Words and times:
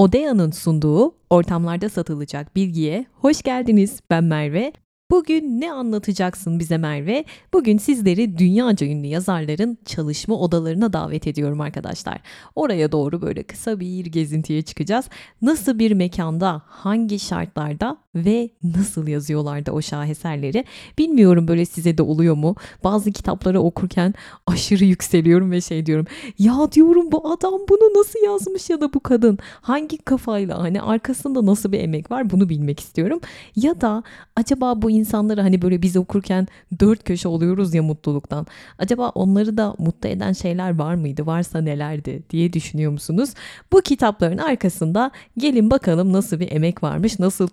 Odea'nın 0.00 0.50
sunduğu 0.50 1.14
ortamlarda 1.30 1.88
satılacak 1.88 2.56
bilgiye 2.56 3.06
hoş 3.12 3.42
geldiniz. 3.42 4.00
Ben 4.10 4.24
Merve. 4.24 4.72
Bugün 5.10 5.60
ne 5.60 5.72
anlatacaksın 5.72 6.58
bize 6.58 6.78
Merve? 6.78 7.24
Bugün 7.52 7.78
sizleri 7.78 8.38
dünyaca 8.38 8.86
ünlü 8.86 9.06
yazarların 9.06 9.78
çalışma 9.84 10.34
odalarına 10.34 10.92
davet 10.92 11.26
ediyorum 11.26 11.60
arkadaşlar. 11.60 12.20
Oraya 12.54 12.92
doğru 12.92 13.22
böyle 13.22 13.42
kısa 13.42 13.80
bir 13.80 14.06
gezintiye 14.06 14.62
çıkacağız. 14.62 15.08
Nasıl 15.42 15.78
bir 15.78 15.92
mekanda, 15.92 16.62
hangi 16.66 17.18
şartlarda 17.18 17.96
ve 18.14 18.50
nasıl 18.62 19.08
yazıyorlardı 19.08 19.70
o 19.70 19.82
şaheserleri 19.82 20.64
bilmiyorum 20.98 21.48
böyle 21.48 21.64
size 21.64 21.98
de 21.98 22.02
oluyor 22.02 22.34
mu? 22.34 22.56
Bazı 22.84 23.12
kitapları 23.12 23.60
okurken 23.60 24.14
aşırı 24.46 24.84
yükseliyorum 24.84 25.50
ve 25.50 25.60
şey 25.60 25.86
diyorum 25.86 26.06
ya 26.38 26.72
diyorum 26.72 27.12
bu 27.12 27.32
adam 27.32 27.52
bunu 27.52 28.00
nasıl 28.00 28.24
yazmış 28.24 28.70
ya 28.70 28.80
da 28.80 28.94
bu 28.94 29.00
kadın 29.00 29.38
hangi 29.60 29.98
kafayla 29.98 30.58
hani 30.58 30.82
arkasında 30.82 31.46
nasıl 31.46 31.72
bir 31.72 31.80
emek 31.80 32.10
var 32.10 32.30
bunu 32.30 32.48
bilmek 32.48 32.80
istiyorum. 32.80 33.20
Ya 33.56 33.80
da 33.80 34.02
acaba 34.36 34.82
bu 34.82 34.90
insanları 34.90 35.40
hani 35.40 35.62
böyle 35.62 35.82
biz 35.82 35.96
okurken 35.96 36.46
dört 36.80 37.04
köşe 37.04 37.28
oluyoruz 37.28 37.74
ya 37.74 37.82
mutluluktan. 37.82 38.46
Acaba 38.78 39.08
onları 39.08 39.56
da 39.56 39.74
mutlu 39.78 40.08
eden 40.08 40.32
şeyler 40.32 40.78
var 40.78 40.94
mıydı? 40.94 41.26
Varsa 41.26 41.60
nelerdi 41.60 42.22
diye 42.30 42.52
düşünüyor 42.52 42.92
musunuz? 42.92 43.30
Bu 43.72 43.80
kitapların 43.80 44.38
arkasında 44.38 45.10
gelin 45.38 45.70
bakalım 45.70 46.12
nasıl 46.12 46.40
bir 46.40 46.52
emek 46.52 46.82
varmış, 46.82 47.18
nasıl 47.18 47.48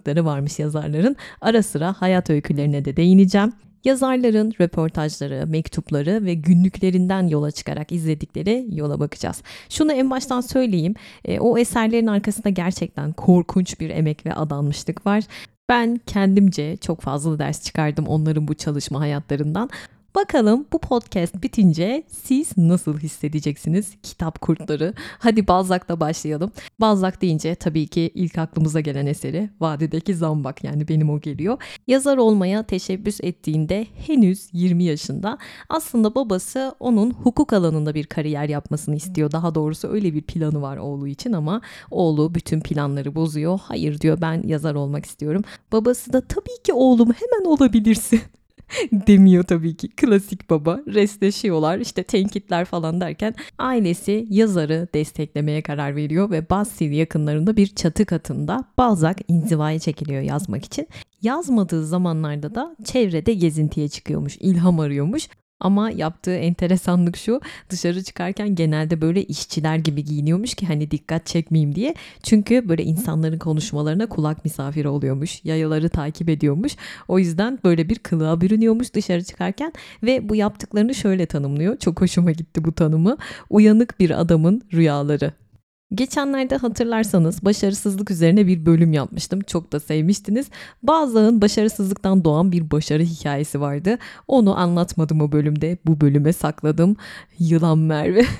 tuhaflıkları 0.00 0.24
varmış 0.24 0.58
yazarların. 0.58 1.16
Ara 1.40 1.62
sıra 1.62 1.94
hayat 1.98 2.30
öykülerine 2.30 2.84
de 2.84 2.96
değineceğim. 2.96 3.52
Yazarların 3.84 4.52
röportajları, 4.60 5.46
mektupları 5.46 6.24
ve 6.24 6.34
günlüklerinden 6.34 7.28
yola 7.28 7.50
çıkarak 7.50 7.92
izledikleri 7.92 8.66
yola 8.70 9.00
bakacağız. 9.00 9.42
Şunu 9.68 9.92
en 9.92 10.10
baştan 10.10 10.40
söyleyeyim. 10.40 10.94
E, 11.24 11.40
o 11.40 11.58
eserlerin 11.58 12.06
arkasında 12.06 12.48
gerçekten 12.48 13.12
korkunç 13.12 13.80
bir 13.80 13.90
emek 13.90 14.26
ve 14.26 14.34
adanmışlık 14.34 15.06
var. 15.06 15.24
Ben 15.68 16.00
kendimce 16.06 16.76
çok 16.76 17.00
fazla 17.00 17.38
ders 17.38 17.64
çıkardım 17.64 18.06
onların 18.06 18.48
bu 18.48 18.54
çalışma 18.54 19.00
hayatlarından. 19.00 19.70
Bakalım 20.14 20.66
bu 20.72 20.78
podcast 20.78 21.42
bitince 21.42 22.02
siz 22.08 22.58
nasıl 22.58 22.98
hissedeceksiniz 22.98 23.96
kitap 24.02 24.40
kurtları? 24.40 24.94
Hadi 25.18 25.48
Balzac'la 25.48 26.00
başlayalım. 26.00 26.52
Balzac 26.80 27.20
deyince 27.20 27.54
tabii 27.54 27.86
ki 27.86 28.10
ilk 28.14 28.38
aklımıza 28.38 28.80
gelen 28.80 29.06
eseri 29.06 29.50
Vadideki 29.60 30.14
Zambak 30.14 30.64
yani 30.64 30.88
benim 30.88 31.10
o 31.10 31.20
geliyor. 31.20 31.62
Yazar 31.86 32.16
olmaya 32.16 32.62
teşebbüs 32.62 33.20
ettiğinde 33.20 33.86
henüz 34.06 34.48
20 34.52 34.84
yaşında 34.84 35.38
aslında 35.68 36.14
babası 36.14 36.74
onun 36.80 37.10
hukuk 37.10 37.52
alanında 37.52 37.94
bir 37.94 38.06
kariyer 38.06 38.48
yapmasını 38.48 38.96
istiyor. 38.96 39.32
Daha 39.32 39.54
doğrusu 39.54 39.88
öyle 39.88 40.14
bir 40.14 40.22
planı 40.22 40.62
var 40.62 40.76
oğlu 40.76 41.08
için 41.08 41.32
ama 41.32 41.60
oğlu 41.90 42.34
bütün 42.34 42.60
planları 42.60 43.14
bozuyor. 43.14 43.60
Hayır 43.62 44.00
diyor 44.00 44.20
ben 44.20 44.42
yazar 44.46 44.74
olmak 44.74 45.06
istiyorum. 45.06 45.42
Babası 45.72 46.12
da 46.12 46.20
tabii 46.20 46.62
ki 46.64 46.72
oğlum 46.72 47.12
hemen 47.12 47.44
olabilirsin. 47.44 48.20
demiyor 48.92 49.44
tabii 49.44 49.76
ki. 49.76 49.88
Klasik 49.88 50.50
baba. 50.50 50.80
Restleşiyorlar 50.86 51.78
işte 51.78 52.02
tenkitler 52.02 52.64
falan 52.64 53.00
derken 53.00 53.34
ailesi 53.58 54.26
yazarı 54.30 54.88
desteklemeye 54.94 55.62
karar 55.62 55.96
veriyor 55.96 56.30
ve 56.30 56.50
Bastille 56.50 56.96
yakınlarında 56.96 57.56
bir 57.56 57.66
çatı 57.66 58.06
katında 58.06 58.64
Balzac 58.78 59.16
inzivaya 59.28 59.78
çekiliyor 59.78 60.22
yazmak 60.22 60.64
için. 60.64 60.88
Yazmadığı 61.22 61.86
zamanlarda 61.86 62.54
da 62.54 62.76
çevrede 62.84 63.34
gezintiye 63.34 63.88
çıkıyormuş, 63.88 64.36
ilham 64.40 64.80
arıyormuş. 64.80 65.28
Ama 65.60 65.90
yaptığı 65.90 66.34
enteresanlık 66.34 67.16
şu 67.16 67.40
dışarı 67.70 68.02
çıkarken 68.02 68.54
genelde 68.54 69.00
böyle 69.00 69.24
işçiler 69.24 69.76
gibi 69.76 70.04
giyiniyormuş 70.04 70.54
ki 70.54 70.66
hani 70.66 70.90
dikkat 70.90 71.26
çekmeyeyim 71.26 71.74
diye. 71.74 71.94
Çünkü 72.22 72.68
böyle 72.68 72.84
insanların 72.84 73.38
konuşmalarına 73.38 74.08
kulak 74.08 74.44
misafiri 74.44 74.88
oluyormuş. 74.88 75.44
Yayaları 75.44 75.88
takip 75.88 76.28
ediyormuş. 76.28 76.76
O 77.08 77.18
yüzden 77.18 77.58
böyle 77.64 77.88
bir 77.88 77.98
kılığa 77.98 78.40
bürünüyormuş 78.40 78.94
dışarı 78.94 79.24
çıkarken 79.24 79.72
ve 80.02 80.28
bu 80.28 80.36
yaptıklarını 80.36 80.94
şöyle 80.94 81.26
tanımlıyor. 81.26 81.76
Çok 81.76 82.00
hoşuma 82.00 82.32
gitti 82.32 82.64
bu 82.64 82.72
tanımı. 82.72 83.16
Uyanık 83.50 84.00
bir 84.00 84.20
adamın 84.20 84.62
rüyaları. 84.72 85.32
Geçenlerde 85.94 86.56
hatırlarsanız 86.56 87.44
başarısızlık 87.44 88.10
üzerine 88.10 88.46
bir 88.46 88.66
bölüm 88.66 88.92
yapmıştım. 88.92 89.40
Çok 89.40 89.72
da 89.72 89.80
sevmiştiniz. 89.80 90.48
Bazılarının 90.82 91.40
başarısızlıktan 91.42 92.24
doğan 92.24 92.52
bir 92.52 92.70
başarı 92.70 93.02
hikayesi 93.02 93.60
vardı. 93.60 93.98
Onu 94.28 94.58
anlatmadım 94.58 95.20
o 95.20 95.32
bölümde. 95.32 95.78
Bu 95.86 96.00
bölüme 96.00 96.32
sakladım. 96.32 96.96
Yılan 97.38 97.78
Merve. 97.78 98.24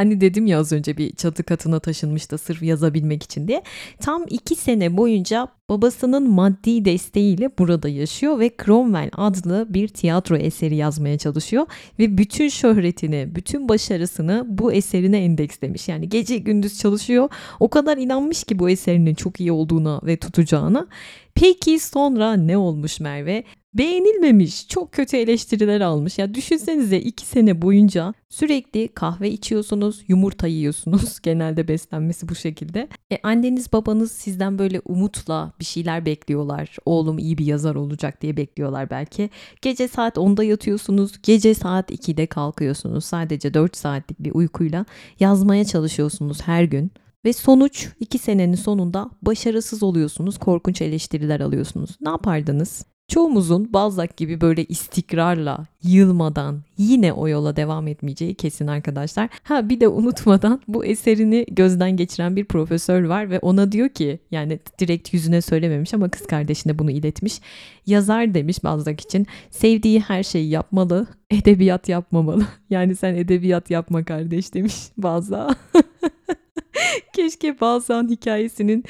Hani 0.00 0.20
dedim 0.20 0.46
ya 0.46 0.58
az 0.58 0.72
önce 0.72 0.96
bir 0.96 1.14
çatı 1.16 1.42
katına 1.42 1.80
taşınmıştı 1.80 2.38
sırf 2.38 2.62
yazabilmek 2.62 3.22
için 3.22 3.48
diye. 3.48 3.62
Tam 4.00 4.24
iki 4.30 4.54
sene 4.54 4.96
boyunca 4.96 5.48
babasının 5.70 6.30
maddi 6.30 6.84
desteğiyle 6.84 7.50
burada 7.58 7.88
yaşıyor 7.88 8.38
ve 8.38 8.50
Cromwell 8.64 9.10
adlı 9.16 9.66
bir 9.68 9.88
tiyatro 9.88 10.36
eseri 10.36 10.76
yazmaya 10.76 11.18
çalışıyor. 11.18 11.66
Ve 11.98 12.18
bütün 12.18 12.48
şöhretini, 12.48 13.28
bütün 13.34 13.68
başarısını 13.68 14.44
bu 14.48 14.72
eserine 14.72 15.24
endekslemiş. 15.24 15.88
Yani 15.88 16.08
gece 16.08 16.38
gündüz 16.38 16.78
çalışıyor. 16.78 17.28
O 17.60 17.68
kadar 17.68 17.96
inanmış 17.96 18.44
ki 18.44 18.58
bu 18.58 18.70
eserinin 18.70 19.14
çok 19.14 19.40
iyi 19.40 19.52
olduğuna 19.52 20.00
ve 20.02 20.16
tutacağına. 20.16 20.86
Peki 21.34 21.78
sonra 21.78 22.32
ne 22.32 22.56
olmuş 22.56 23.00
Merve? 23.00 23.44
Beğenilmemiş, 23.74 24.68
çok 24.68 24.92
kötü 24.92 25.16
eleştiriler 25.16 25.80
almış. 25.80 26.18
Ya 26.18 26.34
düşünsenize 26.34 26.98
iki 26.98 27.26
sene 27.26 27.62
boyunca 27.62 28.14
sürekli 28.28 28.88
kahve 28.88 29.30
içiyorsunuz, 29.30 30.04
yumurta 30.08 30.46
yiyorsunuz. 30.46 31.20
Genelde 31.22 31.68
beslenmesi 31.68 32.28
bu 32.28 32.34
şekilde. 32.34 32.88
E, 33.12 33.18
anneniz 33.22 33.72
babanız 33.72 34.12
sizden 34.12 34.58
böyle 34.58 34.80
umutla 34.84 35.52
bir 35.60 35.64
şeyler 35.64 36.06
bekliyorlar. 36.06 36.76
Oğlum 36.84 37.18
iyi 37.18 37.38
bir 37.38 37.46
yazar 37.46 37.74
olacak 37.74 38.22
diye 38.22 38.36
bekliyorlar 38.36 38.90
belki. 38.90 39.30
Gece 39.62 39.88
saat 39.88 40.16
10'da 40.16 40.44
yatıyorsunuz, 40.44 41.12
gece 41.22 41.54
saat 41.54 41.90
2'de 41.90 42.26
kalkıyorsunuz. 42.26 43.04
Sadece 43.04 43.54
4 43.54 43.76
saatlik 43.76 44.20
bir 44.20 44.34
uykuyla 44.34 44.84
yazmaya 45.20 45.64
çalışıyorsunuz 45.64 46.42
her 46.42 46.64
gün. 46.64 46.92
Ve 47.24 47.32
sonuç 47.32 47.88
iki 48.00 48.18
senenin 48.18 48.54
sonunda 48.54 49.10
başarısız 49.22 49.82
oluyorsunuz, 49.82 50.38
korkunç 50.38 50.82
eleştiriler 50.82 51.40
alıyorsunuz. 51.40 51.90
Ne 52.00 52.10
yapardınız? 52.10 52.84
Çoğumuzun 53.10 53.72
Balzac 53.72 54.16
gibi 54.16 54.40
böyle 54.40 54.64
istikrarla, 54.64 55.66
yılmadan 55.82 56.62
yine 56.78 57.12
o 57.12 57.28
yola 57.28 57.56
devam 57.56 57.88
etmeyeceği 57.88 58.34
kesin 58.34 58.66
arkadaşlar. 58.66 59.28
Ha 59.42 59.68
bir 59.68 59.80
de 59.80 59.88
unutmadan 59.88 60.60
bu 60.68 60.84
eserini 60.84 61.46
gözden 61.50 61.96
geçiren 61.96 62.36
bir 62.36 62.44
profesör 62.44 63.04
var 63.04 63.30
ve 63.30 63.38
ona 63.38 63.72
diyor 63.72 63.88
ki 63.88 64.18
yani 64.30 64.58
direkt 64.78 65.14
yüzüne 65.14 65.40
söylememiş 65.40 65.94
ama 65.94 66.08
kız 66.08 66.26
kardeşine 66.26 66.78
bunu 66.78 66.90
iletmiş. 66.90 67.40
Yazar 67.86 68.34
demiş 68.34 68.64
Balzac 68.64 69.04
için 69.04 69.26
sevdiği 69.50 70.00
her 70.00 70.22
şeyi 70.22 70.50
yapmalı, 70.50 71.06
edebiyat 71.30 71.88
yapmamalı. 71.88 72.46
Yani 72.70 72.96
sen 72.96 73.14
edebiyat 73.14 73.70
yapma 73.70 74.04
kardeş 74.04 74.54
demiş 74.54 74.74
Balzac. 74.98 75.56
Keşke 77.12 77.60
Balzac'ın 77.60 78.08
hikayesinin 78.08 78.84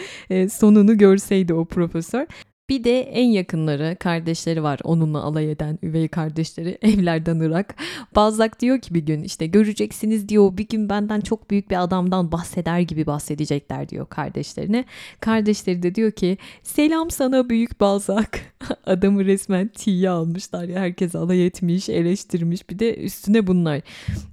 sonunu 0.49 0.99
görseydi 0.99 1.55
o 1.55 1.65
profesör. 1.65 2.27
Bir 2.71 2.85
de 2.85 3.01
en 3.01 3.27
yakınları, 3.27 3.97
kardeşleri 4.01 4.63
var 4.63 4.81
onunla 4.85 5.23
alay 5.23 5.53
eden 5.53 5.79
üvey 5.83 6.09
kardeşleri 6.09 6.79
evlerden 6.83 7.41
ırak. 7.41 7.75
Balzac 8.17 8.53
diyor 8.61 8.81
ki 8.81 8.95
bir 8.95 9.07
gün 9.07 9.23
işte 9.23 9.47
göreceksiniz 9.47 10.29
diyor 10.29 10.57
bir 10.57 10.69
gün 10.69 10.89
benden 10.89 11.21
çok 11.21 11.51
büyük 11.51 11.71
bir 11.71 11.83
adamdan 11.83 12.33
bahseder 12.33 12.81
gibi 12.81 13.07
bahsedecekler 13.07 13.89
diyor 13.89 14.07
kardeşlerine. 14.07 14.85
Kardeşleri 15.21 15.83
de 15.83 15.95
diyor 15.95 16.11
ki 16.11 16.39
selam 16.63 17.11
sana 17.11 17.49
büyük 17.49 17.81
Balzac. 17.81 18.29
Adamı 18.87 19.25
resmen 19.25 19.69
tiye 19.69 20.11
almışlar 20.11 20.65
ya 20.65 20.81
herkes 20.81 21.15
alay 21.15 21.47
etmiş, 21.47 21.89
eleştirmiş 21.89 22.71
bir 22.71 22.79
de 22.79 22.97
üstüne 22.97 23.47
bunlar. 23.47 23.81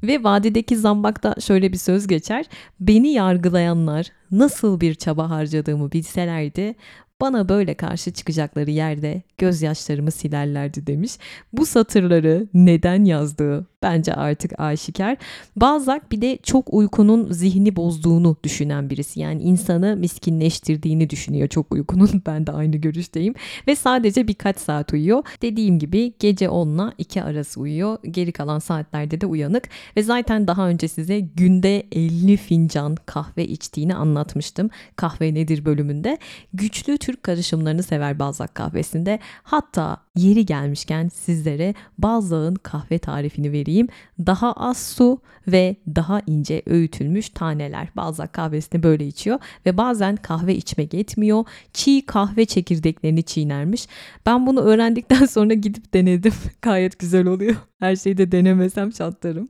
Ve 0.03 0.23
vadideki 0.23 0.77
zambakta 0.77 1.35
şöyle 1.41 1.71
bir 1.73 1.77
söz 1.77 2.07
geçer. 2.07 2.45
Beni 2.79 3.07
yargılayanlar 3.11 4.07
nasıl 4.31 4.81
bir 4.81 4.95
çaba 4.95 5.29
harcadığımı 5.29 5.91
bilselerdi 5.91 6.75
bana 7.21 7.49
böyle 7.49 7.73
karşı 7.73 8.13
çıkacakları 8.13 8.71
yerde 8.71 9.21
gözyaşlarımı 9.37 10.11
silerlerdi 10.11 10.87
demiş. 10.87 11.17
Bu 11.53 11.65
satırları 11.65 12.47
neden 12.53 13.05
yazdığı 13.05 13.67
bence 13.83 14.13
artık 14.13 14.59
aşikar. 14.59 15.17
Balzac 15.55 16.01
bir 16.11 16.21
de 16.21 16.37
çok 16.43 16.73
uykunun 16.73 17.31
zihni 17.31 17.75
bozduğunu 17.75 18.37
düşünen 18.43 18.89
birisi. 18.89 19.19
Yani 19.19 19.41
insanı 19.41 19.95
miskinleştirdiğini 19.95 21.09
düşünüyor 21.09 21.47
çok 21.47 21.73
uykunun. 21.73 22.07
Ben 22.27 22.47
de 22.47 22.51
aynı 22.51 22.77
görüşteyim. 22.77 23.33
Ve 23.67 23.75
sadece 23.75 24.27
birkaç 24.27 24.57
saat 24.57 24.93
uyuyor. 24.93 25.23
Dediğim 25.41 25.79
gibi 25.79 26.13
gece 26.19 26.49
10 26.49 26.67
ile 26.67 26.93
2 26.97 27.23
arası 27.23 27.59
uyuyor. 27.59 27.97
Geri 28.11 28.31
kalan 28.31 28.59
saatlerde 28.59 29.21
de 29.21 29.25
uyanık. 29.25 29.69
Ve 29.97 30.03
zaten 30.03 30.47
daha 30.47 30.67
önce 30.67 30.87
size 30.87 31.19
günde 31.19 31.87
50 31.91 32.37
fincan 32.37 32.97
kahve 33.05 33.47
içtiğini 33.47 33.95
anlatmıştım. 33.95 34.69
Kahve 34.95 35.33
nedir 35.33 35.65
bölümünde. 35.65 36.17
Güçlü 36.53 36.97
Türk 36.97 37.23
karışımlarını 37.23 37.83
sever 37.83 38.19
Balzac 38.19 38.53
kahvesinde. 38.53 39.19
Hatta 39.43 39.97
yeri 40.17 40.45
gelmişken 40.45 41.07
sizlere 41.07 41.73
Balzac'ın 41.97 42.55
kahve 42.55 42.99
tarifini 42.99 43.51
vereyim. 43.51 43.87
Daha 44.19 44.53
az 44.53 44.77
su 44.77 45.21
ve 45.47 45.75
daha 45.95 46.21
ince 46.27 46.61
öğütülmüş 46.65 47.29
taneler. 47.29 47.89
Balzac 47.95 48.31
kahvesini 48.31 48.83
böyle 48.83 49.07
içiyor 49.07 49.39
ve 49.65 49.77
bazen 49.77 50.15
kahve 50.15 50.55
içmek 50.55 50.93
yetmiyor. 50.93 51.45
Çiğ 51.73 52.05
kahve 52.05 52.45
çekirdeklerini 52.45 53.23
çiğnermiş. 53.23 53.87
Ben 54.25 54.47
bunu 54.47 54.61
öğrendikten 54.61 55.25
sonra 55.37 55.53
gidip 55.53 55.93
denedim. 55.93 56.33
Gayet 56.61 56.99
güzel 56.99 57.27
oluyor. 57.27 57.55
Her 57.79 57.95
şeyi 57.95 58.17
de 58.17 58.31
denemesem 58.31 58.91
çatlarım. 58.91 59.49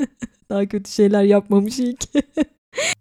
daha 0.50 0.66
kötü 0.66 0.90
şeyler 0.90 1.22
yapmamış 1.22 1.78
iyi 1.78 1.96
ki. 1.96 2.22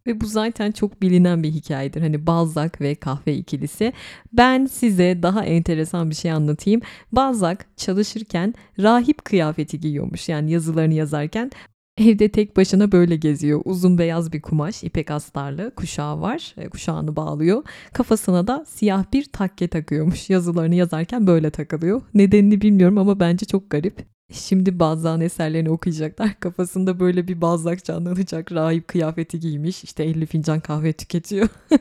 Ve 0.07 0.21
bu 0.21 0.25
zaten 0.25 0.71
çok 0.71 1.01
bilinen 1.01 1.43
bir 1.43 1.51
hikayedir. 1.51 2.01
Hani 2.01 2.27
Balzac 2.27 2.71
ve 2.81 2.95
kahve 2.95 3.35
ikilisi. 3.35 3.93
Ben 4.33 4.65
size 4.65 5.23
daha 5.23 5.45
enteresan 5.45 6.09
bir 6.09 6.15
şey 6.15 6.31
anlatayım. 6.31 6.81
Balzac 7.11 7.59
çalışırken 7.77 8.53
rahip 8.79 9.25
kıyafeti 9.25 9.79
giyiyormuş. 9.79 10.29
Yani 10.29 10.51
yazılarını 10.51 10.93
yazarken 10.93 11.51
Evde 11.97 12.29
tek 12.29 12.57
başına 12.57 12.91
böyle 12.91 13.15
geziyor. 13.15 13.61
Uzun 13.65 13.97
beyaz 13.97 14.33
bir 14.33 14.41
kumaş, 14.41 14.83
ipek 14.83 15.11
astarlı 15.11 15.75
kuşağı 15.75 16.21
var. 16.21 16.55
E, 16.57 16.69
kuşağını 16.69 17.15
bağlıyor. 17.15 17.63
Kafasına 17.93 18.47
da 18.47 18.65
siyah 18.67 19.13
bir 19.13 19.25
takke 19.25 19.67
takıyormuş. 19.67 20.29
Yazılarını 20.29 20.75
yazarken 20.75 21.27
böyle 21.27 21.49
takılıyor. 21.49 22.01
Nedenini 22.13 22.61
bilmiyorum 22.61 22.97
ama 22.97 23.19
bence 23.19 23.45
çok 23.45 23.69
garip. 23.69 24.16
Şimdi 24.31 24.79
Balzac'ın 24.79 25.21
eserlerini 25.21 25.69
okuyacaklar. 25.69 26.35
Kafasında 26.39 26.99
böyle 26.99 27.27
bir 27.27 27.41
Balzac 27.41 27.83
canlanacak. 27.83 28.51
Rahip 28.51 28.87
kıyafeti 28.87 29.39
giymiş. 29.39 29.83
İşte 29.83 30.03
50 30.03 30.25
fincan 30.25 30.59
kahve 30.59 30.93
tüketiyor. 30.93 31.47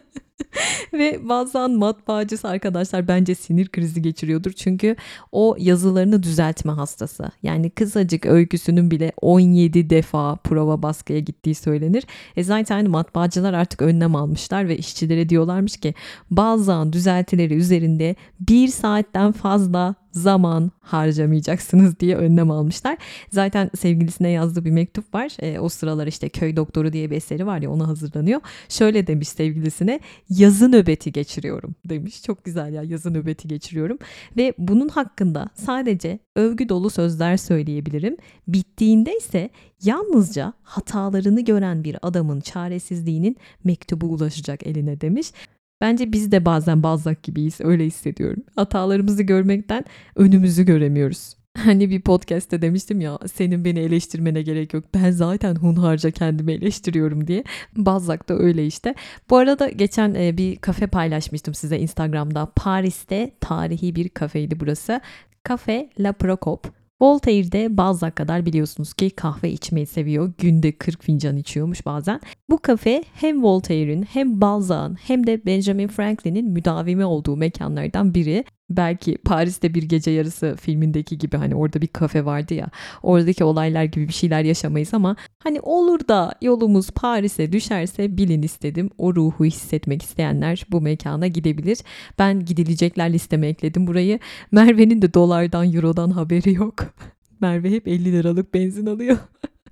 Ve 0.93 1.28
bazen 1.28 1.70
matbaacısı 1.70 2.48
arkadaşlar 2.48 3.08
bence 3.08 3.34
sinir 3.34 3.69
krizi 3.69 4.02
geçiriyordur. 4.02 4.52
Çünkü 4.52 4.96
o 5.32 5.56
yazılarını 5.58 6.22
düzeltme 6.22 6.72
hastası. 6.72 7.31
Yani 7.43 7.70
kısacık 7.70 8.26
öyküsünün 8.26 8.90
bile 8.90 9.12
17 9.22 9.90
defa 9.90 10.37
prova 10.37 10.82
baskıya 10.82 11.19
gittiği 11.19 11.54
söylenir. 11.54 12.04
E 12.37 12.44
zaten 12.44 12.90
matbaacılar 12.90 13.52
artık 13.52 13.82
önlem 13.82 14.16
almışlar 14.16 14.69
ve 14.69 14.78
işçilere 14.78 15.28
diyorlarmış 15.28 15.76
ki 15.76 15.94
bazen 16.31 16.92
düzeltileri 16.92 17.54
üzerinde 17.54 18.16
bir 18.40 18.69
saatten 18.69 19.32
fazla 19.32 19.94
zaman 20.16 20.70
harcamayacaksınız 20.80 22.00
diye 22.00 22.16
önlem 22.16 22.50
almışlar. 22.50 22.98
Zaten 23.32 23.70
sevgilisine 23.78 24.30
yazdığı 24.30 24.64
bir 24.64 24.70
mektup 24.70 25.14
var. 25.14 25.36
E, 25.38 25.58
o 25.58 25.68
sıralar 25.68 26.06
işte 26.06 26.28
Köy 26.28 26.56
Doktoru 26.56 26.92
diye 26.92 27.10
bir 27.10 27.16
eseri 27.16 27.46
var 27.46 27.58
ya 27.58 27.70
ona 27.70 27.88
hazırlanıyor. 27.88 28.40
Şöyle 28.68 29.06
demiş 29.06 29.28
sevgilisine 29.28 30.00
yazı 30.28 30.72
nöbeti 30.72 31.12
geçiriyorum 31.12 31.74
demiş. 31.84 32.22
Çok 32.22 32.44
güzel 32.44 32.72
ya 32.72 32.82
yazı 32.82 33.14
nöbeti 33.14 33.48
geçiriyorum. 33.48 33.98
Ve 34.36 34.54
bunun 34.58 34.88
hakkında 34.88 35.48
sadece 35.54 36.18
övgü 36.36 36.68
dolu 36.68 36.90
sözler 36.90 37.36
söyleyebilirim. 37.36 38.16
Bittiğinde 38.48 39.16
ise 39.16 39.50
yalnızca 39.82 40.52
hatalarını 40.62 41.40
gören 41.44 41.84
bir 41.84 41.96
adamın 42.02 42.40
çaresizliğinin 42.40 43.36
mektubu 43.64 44.06
ulaşacak 44.06 44.66
eline 44.66 45.00
demiş. 45.00 45.32
Bence 45.81 46.12
biz 46.12 46.32
de 46.32 46.44
bazen 46.44 46.82
Balzac 46.82 47.17
gibiyiz 47.23 47.61
öyle 47.61 47.84
hissediyorum. 47.84 48.43
Hatalarımızı 48.56 49.23
görmekten 49.23 49.84
önümüzü 50.17 50.64
göremiyoruz. 50.64 51.37
Hani 51.56 51.90
bir 51.90 52.00
podcast'te 52.00 52.62
demiştim 52.62 53.00
ya 53.00 53.19
senin 53.32 53.64
beni 53.64 53.78
eleştirmene 53.78 54.43
gerek 54.43 54.75
yok. 54.75 54.84
Ben 54.94 55.11
zaten 55.11 55.55
hunharca 55.55 56.11
kendimi 56.11 56.52
eleştiriyorum 56.52 57.26
diye. 57.26 57.44
Balzac 57.76 58.28
da 58.28 58.34
öyle 58.38 58.67
işte. 58.67 58.94
Bu 59.31 59.37
arada 59.37 59.69
geçen 59.69 60.14
e, 60.14 60.37
bir 60.37 60.56
kafe 60.56 60.87
paylaşmıştım 60.87 61.55
size 61.55 61.78
Instagram'da. 61.78 62.52
Paris'te 62.56 63.31
tarihi 63.40 63.94
bir 63.94 64.08
kafeydi 64.08 64.61
burası. 64.61 65.00
Kafe 65.43 65.90
La 65.99 66.12
Procope. 66.12 66.75
Voltaire 67.00 67.52
de 67.52 67.76
Balzac 67.76 68.14
kadar 68.14 68.46
biliyorsunuz 68.46 68.94
ki 68.94 69.10
kahve 69.10 69.50
içmeyi 69.50 69.87
seviyor. 69.87 70.32
Günde 70.38 70.72
40 70.72 71.02
fincan 71.02 71.37
içiyormuş 71.37 71.87
bazen. 71.87 72.20
Bu 72.50 72.58
kafe 72.58 73.04
hem 73.14 73.44
Voltaire'in 73.44 74.02
hem 74.02 74.40
Balzac'ın 74.40 74.94
hem 74.94 75.26
de 75.26 75.46
Benjamin 75.46 75.88
Franklin'in 75.88 76.50
müdavimi 76.50 77.04
olduğu 77.04 77.37
mekanlardan 77.37 78.14
biri 78.14 78.44
belki 78.70 79.18
Paris'te 79.18 79.74
bir 79.74 79.82
gece 79.82 80.10
yarısı 80.10 80.56
filmindeki 80.60 81.18
gibi 81.18 81.36
hani 81.36 81.54
orada 81.54 81.80
bir 81.82 81.86
kafe 81.86 82.24
vardı 82.24 82.54
ya 82.54 82.70
oradaki 83.02 83.44
olaylar 83.44 83.84
gibi 83.84 84.08
bir 84.08 84.12
şeyler 84.12 84.44
yaşamayız 84.44 84.94
ama 84.94 85.16
hani 85.42 85.60
olur 85.60 86.00
da 86.08 86.34
yolumuz 86.42 86.90
Paris'e 86.90 87.52
düşerse 87.52 88.16
bilin 88.16 88.42
istedim 88.42 88.90
o 88.98 89.14
ruhu 89.14 89.44
hissetmek 89.44 90.02
isteyenler 90.02 90.66
bu 90.70 90.80
mekana 90.80 91.26
gidebilir. 91.26 91.78
Ben 92.18 92.44
gidilecekler 92.44 93.12
listeme 93.12 93.46
ekledim 93.46 93.86
burayı. 93.86 94.18
Merve'nin 94.52 95.02
de 95.02 95.14
dolardan 95.14 95.72
eurodan 95.72 96.10
haberi 96.10 96.54
yok. 96.54 96.74
Merve 97.40 97.70
hep 97.70 97.88
50 97.88 98.12
liralık 98.12 98.54
benzin 98.54 98.86
alıyor. 98.86 99.18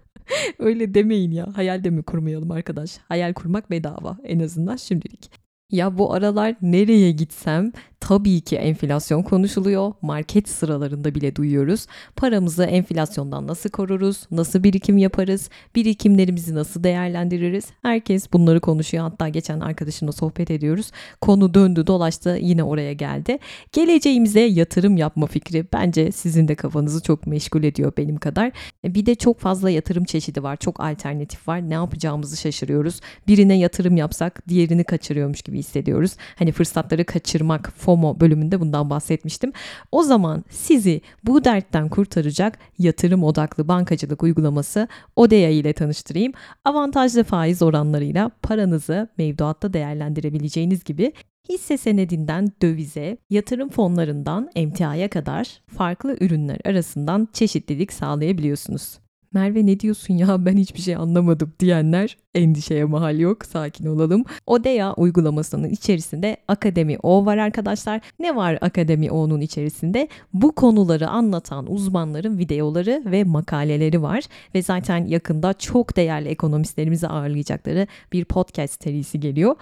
Öyle 0.58 0.94
demeyin 0.94 1.30
ya. 1.30 1.56
Hayal 1.56 1.84
de 1.84 1.90
mi 1.90 2.02
kurmayalım 2.02 2.50
arkadaş? 2.50 2.98
Hayal 3.08 3.32
kurmak 3.32 3.70
bedava 3.70 4.18
en 4.24 4.40
azından 4.40 4.76
şimdilik. 4.76 5.43
Ya 5.70 5.98
bu 5.98 6.12
aralar 6.12 6.54
nereye 6.62 7.10
gitsem 7.10 7.72
tabii 8.00 8.40
ki 8.40 8.56
enflasyon 8.56 9.22
konuşuluyor. 9.22 9.92
Market 10.02 10.48
sıralarında 10.48 11.14
bile 11.14 11.36
duyuyoruz. 11.36 11.86
Paramızı 12.16 12.64
enflasyondan 12.64 13.46
nasıl 13.46 13.70
koruruz? 13.70 14.26
Nasıl 14.30 14.62
birikim 14.62 14.98
yaparız? 14.98 15.50
Birikimlerimizi 15.74 16.54
nasıl 16.54 16.84
değerlendiririz? 16.84 17.64
Herkes 17.82 18.32
bunları 18.32 18.60
konuşuyor. 18.60 19.04
Hatta 19.04 19.28
geçen 19.28 19.60
arkadaşımla 19.60 20.12
sohbet 20.12 20.50
ediyoruz. 20.50 20.90
Konu 21.20 21.54
döndü 21.54 21.86
dolaştı 21.86 22.38
yine 22.40 22.62
oraya 22.64 22.92
geldi. 22.92 23.38
Geleceğimize 23.72 24.40
yatırım 24.40 24.96
yapma 24.96 25.26
fikri 25.26 25.66
bence 25.72 26.12
sizin 26.12 26.48
de 26.48 26.54
kafanızı 26.54 27.02
çok 27.02 27.26
meşgul 27.26 27.62
ediyor 27.62 27.92
benim 27.96 28.16
kadar. 28.16 28.52
E, 28.84 28.94
bir 28.94 29.06
de 29.06 29.14
çok 29.14 29.40
fazla 29.40 29.70
yatırım 29.70 30.04
çeşidi 30.04 30.42
var. 30.42 30.56
Çok 30.56 30.80
alternatif 30.80 31.48
var. 31.48 31.70
Ne 31.70 31.74
yapacağımızı 31.74 32.36
şaşırıyoruz. 32.36 33.00
Birine 33.28 33.58
yatırım 33.58 33.96
yapsak 33.96 34.48
diğerini 34.48 34.84
kaçırıyormuş 34.84 35.42
gibi 35.42 35.53
hissediyoruz. 35.58 36.16
Hani 36.38 36.52
fırsatları 36.52 37.04
kaçırmak, 37.04 37.72
FOMO 37.76 38.20
bölümünde 38.20 38.60
bundan 38.60 38.90
bahsetmiştim. 38.90 39.52
O 39.92 40.02
zaman 40.02 40.44
sizi 40.50 41.00
bu 41.24 41.44
dertten 41.44 41.88
kurtaracak 41.88 42.58
yatırım 42.78 43.24
odaklı 43.24 43.68
bankacılık 43.68 44.22
uygulaması 44.22 44.88
Odea 45.16 45.50
ile 45.50 45.72
tanıştırayım. 45.72 46.32
Avantajlı 46.64 47.24
faiz 47.24 47.62
oranlarıyla 47.62 48.30
paranızı 48.42 49.08
mevduatta 49.18 49.72
değerlendirebileceğiniz 49.72 50.84
gibi 50.84 51.12
hisse 51.48 51.78
senedinden 51.78 52.52
dövize, 52.62 53.18
yatırım 53.30 53.68
fonlarından 53.68 54.50
emtiaya 54.54 55.08
kadar 55.08 55.60
farklı 55.66 56.16
ürünler 56.20 56.58
arasından 56.64 57.28
çeşitlilik 57.32 57.92
sağlayabiliyorsunuz. 57.92 59.03
Merve 59.34 59.66
ne 59.66 59.80
diyorsun 59.80 60.14
ya 60.14 60.46
ben 60.46 60.56
hiçbir 60.56 60.80
şey 60.80 60.96
anlamadım 60.96 61.52
diyenler 61.60 62.16
endişeye 62.34 62.84
mahal 62.84 63.18
yok 63.18 63.46
sakin 63.46 63.86
olalım. 63.86 64.24
Odea 64.46 64.94
uygulamasının 64.94 65.68
içerisinde 65.68 66.36
Akademi 66.48 66.96
O 67.02 67.26
var 67.26 67.38
arkadaşlar. 67.38 68.00
Ne 68.18 68.36
var 68.36 68.58
Akademi 68.60 69.10
O'nun 69.10 69.40
içerisinde? 69.40 70.08
Bu 70.32 70.54
konuları 70.54 71.08
anlatan 71.08 71.72
uzmanların 71.72 72.38
videoları 72.38 73.02
ve 73.06 73.24
makaleleri 73.24 74.02
var 74.02 74.24
ve 74.54 74.62
zaten 74.62 75.06
yakında 75.06 75.52
çok 75.52 75.96
değerli 75.96 76.28
ekonomistlerimizi 76.28 77.08
ağırlayacakları 77.08 77.86
bir 78.12 78.24
podcast 78.24 78.82
serisi 78.84 79.20
geliyor. 79.20 79.56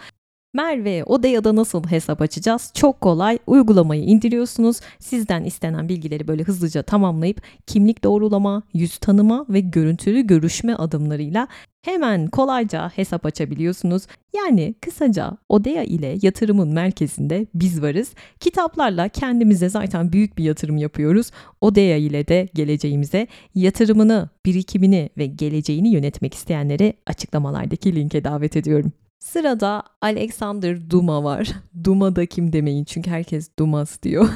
Merve 0.55 1.05
Odaya'da 1.05 1.57
nasıl 1.57 1.85
hesap 1.85 2.23
açacağız? 2.23 2.71
Çok 2.75 3.01
kolay. 3.01 3.39
Uygulamayı 3.47 4.03
indiriyorsunuz. 4.03 4.81
Sizden 4.99 5.45
istenen 5.45 5.89
bilgileri 5.89 6.29
böyle 6.29 6.43
hızlıca 6.43 6.83
tamamlayıp 6.83 7.43
kimlik 7.67 8.05
doğrulama, 8.05 8.63
yüz 8.75 8.99
tanıma 8.99 9.47
ve 9.49 9.61
görüntülü 9.61 10.27
görüşme 10.27 10.75
adımlarıyla 10.75 11.49
hemen 11.83 12.27
kolayca 12.27 12.89
hesap 12.89 13.27
açabiliyorsunuz. 13.27 14.07
Yani 14.37 14.75
kısaca 14.81 15.37
Odea 15.49 15.83
ile 15.83 16.19
yatırımın 16.23 16.69
merkezinde 16.69 17.47
biz 17.55 17.83
varız. 17.83 18.15
Kitaplarla 18.41 19.09
kendimize 19.09 19.69
zaten 19.69 20.13
büyük 20.13 20.39
bir 20.39 20.45
yatırım 20.45 20.77
yapıyoruz. 20.77 21.31
Odea 21.61 21.97
ile 21.97 22.29
de 22.29 22.49
geleceğimize 22.55 23.27
yatırımını, 23.55 24.29
birikimini 24.47 25.11
ve 25.19 25.27
geleceğini 25.27 25.89
yönetmek 25.93 26.35
isteyenleri 26.35 26.95
açıklamalardaki 27.07 27.95
linke 27.95 28.25
davet 28.25 28.57
ediyorum. 28.57 28.93
Sırada 29.23 29.83
Alexander 30.01 30.91
Duma 30.91 31.25
var. 31.25 31.49
Duma 31.85 32.17
da 32.17 32.27
kim 32.27 32.53
demeyin 32.53 32.85
çünkü 32.85 33.11
herkes 33.11 33.49
Dumas 33.59 34.03
diyor. 34.03 34.29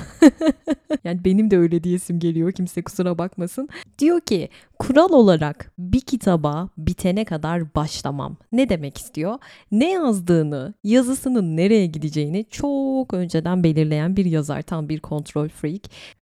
yani 1.04 1.24
benim 1.24 1.50
de 1.50 1.58
öyle 1.58 1.84
diyesim 1.84 2.18
geliyor 2.18 2.52
kimse 2.52 2.82
kusura 2.82 3.18
bakmasın. 3.18 3.68
Diyor 3.98 4.20
ki 4.20 4.48
kural 4.78 5.10
olarak 5.10 5.72
bir 5.78 6.00
kitaba 6.00 6.68
bitene 6.78 7.24
kadar 7.24 7.74
başlamam. 7.74 8.36
Ne 8.52 8.68
demek 8.68 8.98
istiyor? 8.98 9.38
Ne 9.72 9.92
yazdığını, 9.92 10.74
yazısının 10.84 11.56
nereye 11.56 11.86
gideceğini 11.86 12.44
çok 12.50 13.14
önceden 13.14 13.64
belirleyen 13.64 14.16
bir 14.16 14.24
yazar. 14.24 14.62
Tam 14.62 14.88
bir 14.88 15.00
kontrol 15.00 15.48
freak. 15.48 15.82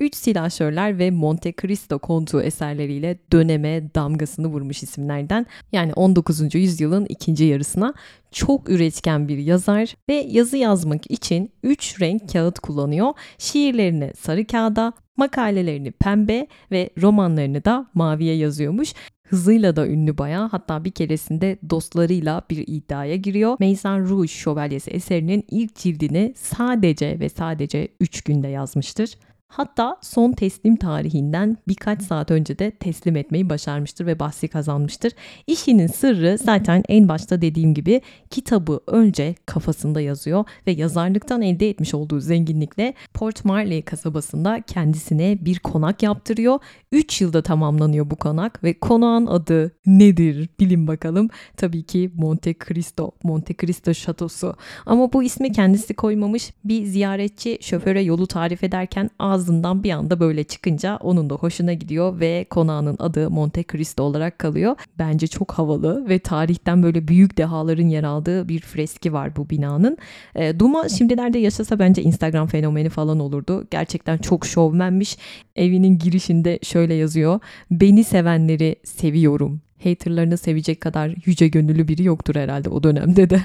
Üç 0.01 0.15
silahşörler 0.15 0.99
ve 0.99 1.11
Monte 1.11 1.53
Cristo 1.53 1.99
kontu 1.99 2.43
eserleriyle 2.43 3.19
döneme 3.33 3.95
damgasını 3.95 4.47
vurmuş 4.47 4.83
isimlerden. 4.83 5.47
Yani 5.73 5.93
19. 5.93 6.55
yüzyılın 6.55 7.07
ikinci 7.09 7.45
yarısına 7.45 7.95
çok 8.31 8.71
üretken 8.71 9.29
bir 9.29 9.39
yazar 9.39 9.95
ve 10.09 10.15
yazı 10.15 10.57
yazmak 10.57 11.11
için 11.11 11.53
3 11.63 12.01
renk 12.01 12.33
kağıt 12.33 12.59
kullanıyor. 12.59 13.13
Şiirlerini 13.39 14.13
sarı 14.19 14.47
kağıda, 14.47 14.93
Makalelerini 15.17 15.91
pembe 15.91 16.47
ve 16.73 16.91
romanlarını 17.03 17.65
da 17.65 17.87
maviye 17.95 18.37
yazıyormuş. 18.37 18.95
Hızıyla 19.27 19.77
da 19.77 19.87
ünlü 19.87 20.19
bayağı 20.19 20.49
hatta 20.49 20.85
bir 20.85 20.91
keresinde 20.91 21.59
dostlarıyla 21.71 22.43
bir 22.51 22.65
iddiaya 22.67 23.17
giriyor. 23.17 23.57
Maison 23.61 24.09
Rouge 24.09 24.29
Şövalyesi 24.29 24.91
eserinin 24.91 25.45
ilk 25.51 25.75
cildini 25.75 26.35
sadece 26.37 27.21
ve 27.21 27.29
sadece 27.29 27.89
3 28.01 28.23
günde 28.23 28.49
yazmıştır. 28.49 29.11
Hatta 29.51 29.97
son 30.01 30.33
teslim 30.33 30.77
tarihinden 30.77 31.57
birkaç 31.69 32.03
saat 32.03 32.31
önce 32.31 32.59
de 32.59 32.71
teslim 32.71 33.17
etmeyi 33.17 33.51
başarmıştır 33.51 34.07
ve 34.07 34.19
bahsi 34.19 34.49
kazanmıştır. 34.49 35.13
İşinin 35.47 35.87
sırrı 35.87 36.39
zaten 36.39 36.83
en 36.89 37.09
başta 37.09 37.43
dediğim 37.43 37.75
gibi 37.75 38.01
kitabı 38.31 38.81
önce 38.87 39.35
kafasında 39.47 40.01
yazıyor 40.01 40.45
ve 40.67 40.71
yazarlıktan 40.71 41.43
elde 41.43 41.69
etmiş 41.69 41.95
olduğu 41.95 42.21
zenginlikle 42.21 42.95
Port 43.15 43.45
Marley 43.45 43.83
kasabasında 43.83 44.63
kendisine 44.67 45.39
bir 45.41 45.59
konak 45.59 46.03
yaptırıyor. 46.03 46.59
3 46.93 47.21
yılda 47.21 47.43
tamamlanıyor 47.43 48.11
bu 48.11 48.17
konak 48.17 48.65
ve 48.65 48.79
konağın 48.79 49.27
adı 49.27 49.73
nedir 49.87 50.49
bilin 50.61 50.87
bakalım. 50.87 51.29
Tabii 51.57 51.83
ki 51.83 52.11
Monte 52.15 52.55
Cristo, 52.55 53.11
Monte 53.23 53.55
Cristo 53.55 53.95
şatosu. 53.95 54.55
Ama 54.87 55.13
bu 55.13 55.23
ismi 55.23 55.53
kendisi 55.53 55.95
koymamış. 55.95 56.53
Bir 56.65 56.85
ziyaretçi 56.85 57.59
şoföre 57.61 58.03
yolu 58.03 58.27
tarif 58.27 58.65
ederken 58.65 59.11
ağzı 59.19 59.40
ağzından 59.41 59.85
bir 59.85 59.91
anda 59.91 60.21
böyle 60.21 60.45
çıkınca 60.45 60.97
onun 60.97 61.31
da 61.31 61.35
hoşuna 61.35 61.73
gidiyor 61.73 62.21
ve 62.21 62.47
konağının 62.51 62.97
adı 62.99 63.31
Monte 63.31 63.65
Cristo 63.73 64.03
olarak 64.03 64.39
kalıyor. 64.39 64.77
Bence 64.99 65.27
çok 65.27 65.53
havalı 65.53 66.09
ve 66.09 66.19
tarihten 66.19 66.83
böyle 66.83 67.09
büyük 67.09 67.39
dehaların 67.39 67.89
yer 67.89 68.05
aldığı 68.05 68.49
bir 68.49 68.61
freski 68.61 69.13
var 69.13 69.37
bu 69.37 69.51
binanın. 69.51 69.97
E, 70.35 70.59
Duma 70.59 70.89
şimdilerde 70.89 71.39
yaşasa 71.39 71.79
bence 71.79 72.03
Instagram 72.03 72.47
fenomeni 72.47 72.89
falan 72.89 73.21
olurdu. 73.21 73.67
Gerçekten 73.71 74.19
çok 74.19 74.47
şovmenmiş. 74.47 75.19
Evinin 75.57 75.99
girişinde 75.99 76.59
şöyle 76.63 76.95
yazıyor. 76.95 77.41
Beni 77.71 78.05
sevenleri 78.05 78.77
seviyorum. 78.85 79.61
Haterlarını 79.85 80.37
sevecek 80.37 80.81
kadar 80.81 81.15
yüce 81.27 81.49
gönüllü 81.49 81.89
biri 81.89 82.05
yoktur 82.05 82.35
herhalde 82.35 82.69
o 82.69 82.83
dönemde 82.83 83.31
de. 83.31 83.43